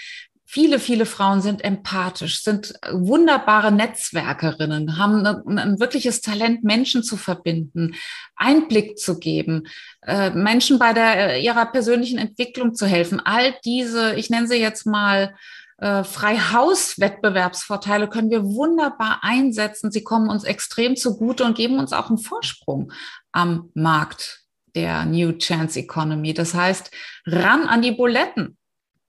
Viele, 0.45 0.79
viele 0.79 1.05
Frauen 1.05 1.41
sind 1.41 1.63
empathisch, 1.63 2.43
sind 2.43 2.73
wunderbare 2.91 3.71
Netzwerkerinnen, 3.71 4.97
haben 4.97 5.25
ein, 5.25 5.57
ein 5.57 5.79
wirkliches 5.79 6.19
Talent, 6.19 6.65
Menschen 6.65 7.03
zu 7.03 7.15
verbinden, 7.15 7.95
Einblick 8.35 8.97
zu 8.97 9.19
geben, 9.19 9.67
äh, 10.01 10.31
Menschen 10.31 10.79
bei 10.79 10.91
der, 10.91 11.39
ihrer 11.39 11.65
persönlichen 11.67 12.17
Entwicklung 12.17 12.75
zu 12.75 12.85
helfen. 12.85 13.21
All 13.23 13.55
diese, 13.63 14.15
ich 14.15 14.29
nenne 14.29 14.49
sie 14.49 14.57
jetzt 14.57 14.85
mal, 14.85 15.33
äh, 15.81 16.03
Freihaus-Wettbewerbsvorteile 16.03 18.07
können 18.07 18.29
wir 18.29 18.45
wunderbar 18.45 19.21
einsetzen. 19.23 19.91
Sie 19.91 20.03
kommen 20.03 20.29
uns 20.29 20.43
extrem 20.43 20.95
zugute 20.95 21.43
und 21.43 21.57
geben 21.57 21.79
uns 21.79 21.91
auch 21.91 22.09
einen 22.09 22.19
Vorsprung 22.19 22.91
am 23.31 23.71
Markt 23.73 24.43
der 24.75 25.05
New 25.05 25.31
Chance 25.33 25.79
Economy. 25.79 26.35
Das 26.35 26.53
heißt, 26.53 26.91
ran 27.25 27.63
an 27.63 27.81
die 27.81 27.93
Buletten. 27.93 28.59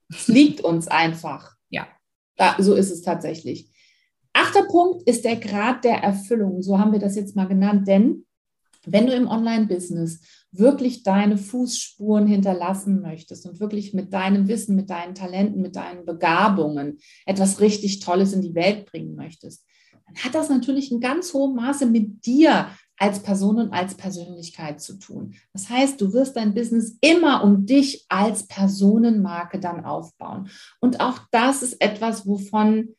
Es 0.08 0.28
liegt 0.28 0.62
uns 0.62 0.88
einfach. 0.88 1.56
Ja. 1.68 1.88
Da, 2.36 2.56
so 2.58 2.74
ist 2.74 2.90
es 2.90 3.02
tatsächlich. 3.02 3.68
Achter 4.32 4.64
Punkt 4.64 5.06
ist 5.06 5.26
der 5.26 5.36
Grad 5.36 5.84
der 5.84 5.98
Erfüllung. 5.98 6.62
So 6.62 6.78
haben 6.78 6.92
wir 6.92 7.00
das 7.00 7.16
jetzt 7.16 7.36
mal 7.36 7.48
genannt. 7.48 7.86
Denn 7.86 8.24
wenn 8.86 9.06
du 9.06 9.12
im 9.12 9.28
Online-Business 9.28 10.22
wirklich 10.52 11.02
deine 11.02 11.38
Fußspuren 11.38 12.26
hinterlassen 12.26 13.00
möchtest 13.00 13.46
und 13.46 13.58
wirklich 13.58 13.94
mit 13.94 14.12
deinem 14.12 14.48
Wissen, 14.48 14.76
mit 14.76 14.90
deinen 14.90 15.14
Talenten, 15.14 15.62
mit 15.62 15.76
deinen 15.76 16.04
Begabungen 16.04 16.98
etwas 17.26 17.60
richtig 17.60 18.00
Tolles 18.00 18.32
in 18.34 18.42
die 18.42 18.54
Welt 18.54 18.86
bringen 18.86 19.16
möchtest, 19.16 19.64
dann 20.06 20.16
hat 20.24 20.34
das 20.34 20.50
natürlich 20.50 20.92
in 20.92 21.00
ganz 21.00 21.32
hohem 21.32 21.56
Maße 21.56 21.86
mit 21.86 22.26
dir 22.26 22.68
als 22.98 23.20
Person 23.20 23.58
und 23.58 23.72
als 23.72 23.94
Persönlichkeit 23.94 24.80
zu 24.80 24.98
tun. 24.98 25.34
Das 25.52 25.68
heißt, 25.68 26.00
du 26.00 26.12
wirst 26.12 26.36
dein 26.36 26.54
Business 26.54 26.98
immer 27.00 27.42
um 27.42 27.66
dich 27.66 28.04
als 28.08 28.46
Personenmarke 28.46 29.58
dann 29.58 29.84
aufbauen. 29.84 30.48
Und 30.80 31.00
auch 31.00 31.18
das 31.30 31.62
ist 31.62 31.80
etwas, 31.80 32.26
wovon 32.26 32.94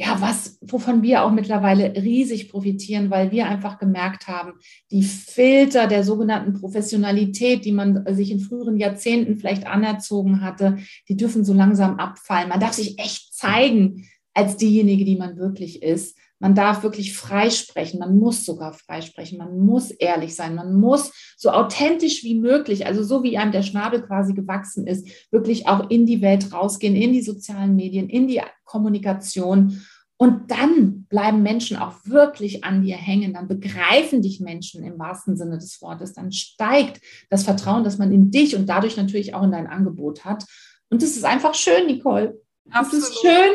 ja, 0.00 0.18
was, 0.18 0.56
wovon 0.62 1.02
wir 1.02 1.24
auch 1.24 1.30
mittlerweile 1.30 1.92
riesig 1.94 2.48
profitieren, 2.48 3.10
weil 3.10 3.32
wir 3.32 3.46
einfach 3.46 3.78
gemerkt 3.78 4.28
haben, 4.28 4.54
die 4.90 5.02
Filter 5.02 5.88
der 5.88 6.04
sogenannten 6.04 6.54
Professionalität, 6.54 7.66
die 7.66 7.72
man 7.72 8.06
sich 8.14 8.30
in 8.30 8.40
früheren 8.40 8.78
Jahrzehnten 8.78 9.36
vielleicht 9.36 9.66
anerzogen 9.66 10.40
hatte, 10.40 10.78
die 11.10 11.18
dürfen 11.18 11.44
so 11.44 11.52
langsam 11.52 11.98
abfallen. 11.98 12.48
Man 12.48 12.60
darf 12.60 12.72
sich 12.72 12.98
echt 12.98 13.34
zeigen 13.34 14.08
als 14.32 14.56
diejenige, 14.56 15.04
die 15.04 15.16
man 15.16 15.36
wirklich 15.36 15.82
ist. 15.82 16.16
Man 16.38 16.54
darf 16.54 16.82
wirklich 16.82 17.14
freisprechen, 17.14 18.00
man 18.00 18.18
muss 18.18 18.46
sogar 18.46 18.72
freisprechen, 18.72 19.36
man 19.36 19.58
muss 19.58 19.90
ehrlich 19.90 20.34
sein, 20.34 20.54
man 20.54 20.80
muss 20.80 21.12
so 21.36 21.50
authentisch 21.50 22.24
wie 22.24 22.40
möglich, 22.40 22.86
also 22.86 23.02
so 23.02 23.22
wie 23.22 23.36
einem 23.36 23.52
der 23.52 23.62
Schnabel 23.62 24.00
quasi 24.00 24.32
gewachsen 24.32 24.86
ist, 24.86 25.06
wirklich 25.30 25.68
auch 25.68 25.90
in 25.90 26.06
die 26.06 26.22
Welt 26.22 26.54
rausgehen, 26.54 26.96
in 26.96 27.12
die 27.12 27.20
sozialen 27.20 27.76
Medien, 27.76 28.08
in 28.08 28.26
die 28.26 28.40
Kommunikation. 28.64 29.82
Und 30.22 30.50
dann 30.50 31.04
bleiben 31.04 31.42
Menschen 31.42 31.78
auch 31.78 31.94
wirklich 32.04 32.62
an 32.62 32.82
dir 32.82 32.96
hängen, 32.96 33.32
dann 33.32 33.48
begreifen 33.48 34.20
dich 34.20 34.38
Menschen 34.38 34.84
im 34.84 34.98
wahrsten 34.98 35.34
Sinne 35.34 35.56
des 35.56 35.80
Wortes, 35.80 36.12
dann 36.12 36.30
steigt 36.30 37.00
das 37.30 37.44
Vertrauen, 37.44 37.84
das 37.84 37.96
man 37.96 38.12
in 38.12 38.30
dich 38.30 38.54
und 38.54 38.66
dadurch 38.66 38.98
natürlich 38.98 39.32
auch 39.32 39.42
in 39.44 39.52
dein 39.52 39.66
Angebot 39.66 40.26
hat. 40.26 40.44
Und 40.90 41.00
das 41.00 41.16
ist 41.16 41.24
einfach 41.24 41.54
schön, 41.54 41.86
Nicole. 41.86 42.38
Es 42.70 42.92
ist 42.92 43.18
schön, 43.18 43.50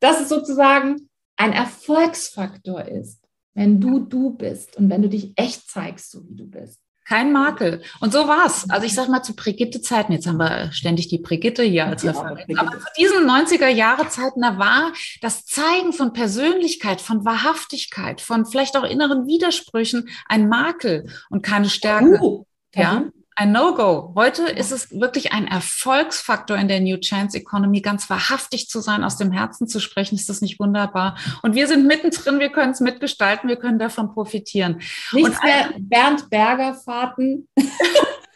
dass 0.00 0.20
es 0.20 0.28
sozusagen 0.28 1.08
ein 1.36 1.54
Erfolgsfaktor 1.54 2.84
ist, 2.84 3.26
wenn 3.54 3.80
du 3.80 4.00
du 4.00 4.34
bist 4.34 4.76
und 4.76 4.90
wenn 4.90 5.00
du 5.00 5.08
dich 5.08 5.32
echt 5.36 5.70
zeigst, 5.70 6.10
so 6.10 6.28
wie 6.28 6.36
du 6.36 6.46
bist. 6.46 6.80
Kein 7.10 7.32
Makel. 7.32 7.82
Und 7.98 8.12
so 8.12 8.28
war's. 8.28 8.70
Also 8.70 8.86
ich 8.86 8.94
sag 8.94 9.08
mal 9.08 9.20
zu 9.20 9.34
Brigitte-Zeiten, 9.34 10.12
jetzt 10.12 10.28
haben 10.28 10.36
wir 10.36 10.70
ständig 10.70 11.08
die 11.08 11.18
Brigitte 11.18 11.64
hier 11.64 11.86
als 11.86 12.04
ja, 12.04 12.12
Referenz, 12.12 12.56
aber 12.56 12.70
zu 12.70 12.86
diesen 12.96 13.28
90er-Jahre-Zeiten, 13.28 14.40
da 14.40 14.58
war 14.58 14.92
das 15.20 15.44
Zeigen 15.44 15.92
von 15.92 16.12
Persönlichkeit, 16.12 17.00
von 17.00 17.24
Wahrhaftigkeit, 17.24 18.20
von 18.20 18.46
vielleicht 18.46 18.76
auch 18.76 18.84
inneren 18.84 19.26
Widersprüchen 19.26 20.08
ein 20.26 20.48
Makel 20.48 21.10
und 21.30 21.42
keine 21.42 21.68
Stärke. 21.68 22.20
Uh, 22.22 22.44
ja 22.76 23.06
ein 23.40 23.52
No-Go. 23.52 24.12
Heute 24.16 24.42
ist 24.42 24.70
es 24.70 24.90
wirklich 24.90 25.32
ein 25.32 25.46
Erfolgsfaktor 25.46 26.58
in 26.58 26.68
der 26.68 26.80
New 26.80 26.98
Chance 26.98 27.38
Economy, 27.38 27.80
ganz 27.80 28.10
wahrhaftig 28.10 28.68
zu 28.68 28.80
sein, 28.80 29.02
aus 29.02 29.16
dem 29.16 29.32
Herzen 29.32 29.66
zu 29.66 29.80
sprechen. 29.80 30.16
Ist 30.16 30.28
das 30.28 30.42
nicht 30.42 30.60
wunderbar? 30.60 31.16
Und 31.42 31.54
wir 31.54 31.66
sind 31.66 31.86
mittendrin, 31.86 32.38
wir 32.38 32.50
können 32.50 32.72
es 32.72 32.80
mitgestalten, 32.80 33.48
wir 33.48 33.56
können 33.56 33.78
davon 33.78 34.12
profitieren. 34.12 34.82
Nichts 35.12 35.42
mehr 35.42 35.70
Bernd 35.78 36.28
Berger 36.28 36.74
Fahrten. 36.74 37.48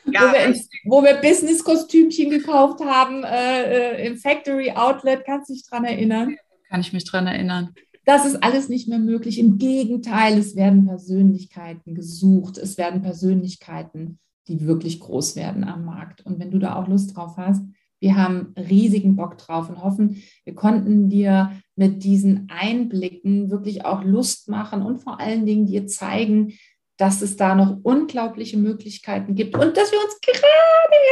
Ja, 0.06 0.20
wo, 0.20 0.32
wir, 0.34 0.54
wo 0.84 1.02
wir 1.02 1.14
Business-Kostümchen 1.14 2.28
gekauft 2.28 2.78
haben 2.84 3.24
äh, 3.24 4.02
äh, 4.02 4.06
im 4.06 4.18
Factory 4.18 4.70
Outlet. 4.70 5.24
Kannst 5.24 5.48
du 5.48 5.54
dich 5.54 5.66
dran 5.66 5.86
erinnern? 5.86 6.36
Kann 6.68 6.82
ich 6.82 6.92
mich 6.92 7.06
dran 7.06 7.26
erinnern. 7.26 7.74
Das 8.04 8.26
ist 8.26 8.42
alles 8.44 8.68
nicht 8.68 8.86
mehr 8.86 8.98
möglich. 8.98 9.38
Im 9.38 9.56
Gegenteil, 9.56 10.36
es 10.36 10.56
werden 10.56 10.84
Persönlichkeiten 10.86 11.94
gesucht. 11.94 12.58
Es 12.58 12.76
werden 12.76 13.00
Persönlichkeiten 13.00 14.18
die 14.48 14.66
wirklich 14.66 15.00
groß 15.00 15.36
werden 15.36 15.64
am 15.64 15.84
Markt. 15.84 16.24
Und 16.24 16.38
wenn 16.38 16.50
du 16.50 16.58
da 16.58 16.76
auch 16.76 16.88
Lust 16.88 17.16
drauf 17.16 17.36
hast, 17.36 17.62
wir 18.00 18.16
haben 18.16 18.54
riesigen 18.58 19.16
Bock 19.16 19.38
drauf 19.38 19.70
und 19.70 19.82
hoffen, 19.82 20.22
wir 20.44 20.54
konnten 20.54 21.08
dir 21.08 21.52
mit 21.74 22.04
diesen 22.04 22.48
Einblicken 22.50 23.50
wirklich 23.50 23.84
auch 23.84 24.04
Lust 24.04 24.48
machen 24.48 24.82
und 24.82 24.98
vor 24.98 25.20
allen 25.20 25.46
Dingen 25.46 25.66
dir 25.66 25.86
zeigen, 25.86 26.54
dass 26.96 27.22
es 27.22 27.36
da 27.36 27.54
noch 27.54 27.78
unglaubliche 27.82 28.56
Möglichkeiten 28.56 29.34
gibt 29.34 29.56
und 29.56 29.76
dass 29.76 29.90
wir 29.90 29.98
uns 29.98 30.20
gerade 30.20 30.42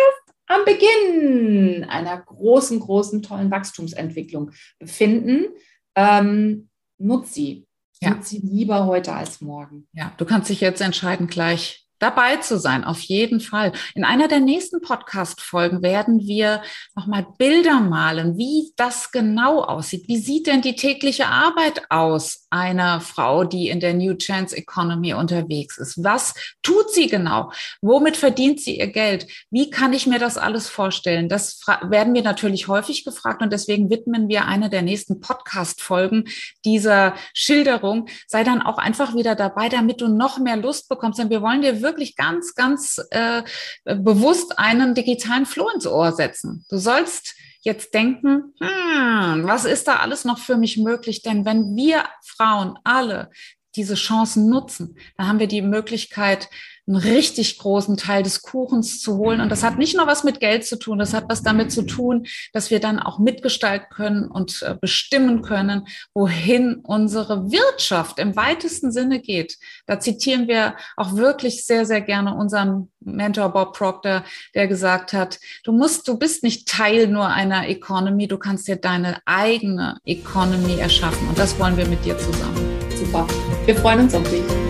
erst 0.05 0.23
am 0.47 0.65
Beginn 0.65 1.85
einer 1.85 2.21
großen, 2.21 2.79
großen, 2.79 3.23
tollen 3.23 3.51
Wachstumsentwicklung 3.51 4.51
befinden. 4.79 5.47
Ähm, 5.95 6.69
nutz 6.99 7.35
sie. 7.35 7.67
Ja. 8.01 8.11
Nutz 8.11 8.31
sie 8.31 8.39
lieber 8.39 8.87
heute 8.87 9.15
als 9.15 9.41
morgen. 9.41 9.89
Ja, 9.93 10.13
du 10.19 10.25
kannst 10.25 10.51
dich 10.51 10.61
jetzt 10.61 10.81
entscheiden, 10.81 11.27
gleich 11.27 11.82
dabei 12.03 12.37
zu 12.37 12.59
sein, 12.59 12.85
auf 12.85 13.01
jeden 13.01 13.41
Fall. 13.41 13.73
In 13.95 14.05
einer 14.05 14.29
der 14.29 14.41
nächsten 14.41 14.81
Podcast-Folgen 14.81 15.83
werden 15.83 16.21
wir 16.21 16.63
nochmal 16.95 17.27
Bilder 17.39 17.81
malen, 17.81 18.37
wie 18.37 18.73
das 18.77 19.13
genau 19.13 19.63
aussieht. 19.63 20.09
Wie 20.09 20.19
sieht 20.19 20.47
denn 20.47 20.63
die 20.63 20.77
tägliche 20.77 21.27
Arbeit 21.27 21.83
aus 21.91 22.42
einer 22.53 23.01
Frau, 23.01 23.45
die 23.45 23.69
in 23.69 23.81
der 23.81 23.95
New 23.95 24.15
Chance 24.15 24.57
Economy 24.57 25.15
unterwegs 25.15 25.79
ist? 25.79 26.05
Was 26.05 26.35
tut 26.63 26.91
sie 26.91 27.07
genau? 27.07 27.51
Womit 27.81 28.17
verdient 28.17 28.61
sie 28.61 28.79
ihr 28.79 28.89
Geld? 28.89 29.27
Wie 29.51 29.71
kann 29.71 29.93
ich 29.93 30.07
mir 30.07 30.19
das 30.19 30.37
alles 30.37 30.69
vorstellen? 30.69 31.29
Das 31.29 31.61
werden 31.83 32.15
wir 32.15 32.23
natürlich 32.23 32.69
häufig 32.69 33.05
gefragt 33.05 33.43
und 33.43 33.53
deswegen 33.53 33.91
widmen 33.91 34.29
wir 34.29 34.47
eine 34.47 34.69
der 34.69 34.83
nächsten 34.83 35.21
Podcast-Folgen 35.21 36.25
dieser 36.65 37.15
Schilderung. 37.33 38.09
Sei 38.27 38.45
dann 38.45 38.61
auch 38.61 38.79
einfach 38.79 39.15
wieder 39.15 39.35
dabei, 39.35 39.69
damit 39.69 40.01
du 40.01 40.09
noch 40.09 40.39
mehr 40.39 40.57
Lust 40.57 40.89
bekommst, 40.89 41.19
denn 41.19 41.31
wir 41.31 41.41
wollen 41.41 41.63
dir 41.63 41.81
wirklich 41.81 42.17
ganz, 42.17 42.55
ganz 42.55 43.01
äh, 43.11 43.43
bewusst 43.85 44.59
einen 44.59 44.95
digitalen 44.95 45.47
Floh 45.47 45.69
ins 45.75 45.87
Ohr 45.87 46.13
setzen. 46.13 46.67
Du 46.69 46.77
sollst 46.77 47.35
jetzt 47.63 47.95
denken, 47.95 48.55
hm, 48.61 49.47
was 49.47 49.65
ist 49.65 49.89
da 49.89 49.97
alles 49.97 50.25
noch 50.25 50.39
für 50.39 50.57
mich 50.57 50.77
möglich? 50.77 51.23
Denn 51.23 51.45
wenn 51.45 51.75
wir 51.77 52.05
Frauen 52.25 52.79
alle 52.85 53.31
diese 53.75 53.95
Chancen 53.95 54.49
nutzen, 54.49 54.97
dann 55.17 55.29
haben 55.29 55.39
wir 55.39 55.47
die 55.47 55.63
Möglichkeit, 55.63 56.49
einen 56.87 56.97
richtig 56.97 57.59
großen 57.59 57.97
Teil 57.97 58.23
des 58.23 58.43
Kuchens 58.43 59.01
zu 59.01 59.17
holen. 59.17 59.41
Und 59.41 59.51
das 59.51 59.63
hat 59.63 59.79
nicht 59.79 59.97
nur 59.97 60.07
was 60.07 60.25
mit 60.25 60.41
Geld 60.41 60.67
zu 60.67 60.79
tun, 60.79 60.99
das 60.99 61.15
hat 61.15 61.25
was 61.29 61.43
damit 61.43 61.71
zu 61.71 61.83
tun, 61.83 62.27
dass 62.53 62.71
wir 62.71 62.81
dann 62.81 62.99
auch 62.99 63.19
mitgestalten 63.19 63.87
können 63.91 64.29
und 64.29 64.63
äh, 64.63 64.75
bestimmen 64.81 65.43
können, 65.43 65.87
wohin 66.13 66.77
unsere 66.83 67.53
Wirtschaft 67.53 68.19
im 68.19 68.35
weitesten 68.35 68.91
Sinne 68.91 69.21
geht. 69.21 69.59
Da 69.87 70.01
zitieren 70.01 70.49
wir 70.49 70.77
auch 70.97 71.15
wirklich 71.17 71.65
sehr, 71.65 71.87
sehr 71.87 72.01
gerne 72.01 72.35
unseren 72.35 72.91
Mentor 73.01 73.51
Bob 73.51 73.77
Proctor, 73.77 74.25
der 74.55 74.67
gesagt 74.69 75.13
hat, 75.13 75.39
du 75.65 75.73
musst, 75.73 76.07
du 76.09 76.19
bist 76.19 76.43
nicht 76.43 76.69
Teil 76.69 77.09
nur 77.09 77.29
einer 77.29 77.69
Economy, 77.69 78.27
du 78.29 78.39
kannst 78.39 78.69
dir 78.69 78.77
deine 78.77 79.19
eigene 79.25 79.99
Economy 80.05 80.79
erschaffen. 80.79 81.29
Und 81.29 81.39
das 81.39 81.59
wollen 81.59 81.77
wir 81.77 81.87
mit 81.87 82.05
dir 82.05 82.19
zusammen. 82.19 82.59
Super. 82.97 83.27
Wir 83.67 83.77
freuen 83.77 84.01
uns 84.01 84.15
auf 84.15 84.29
dich. 84.31 84.62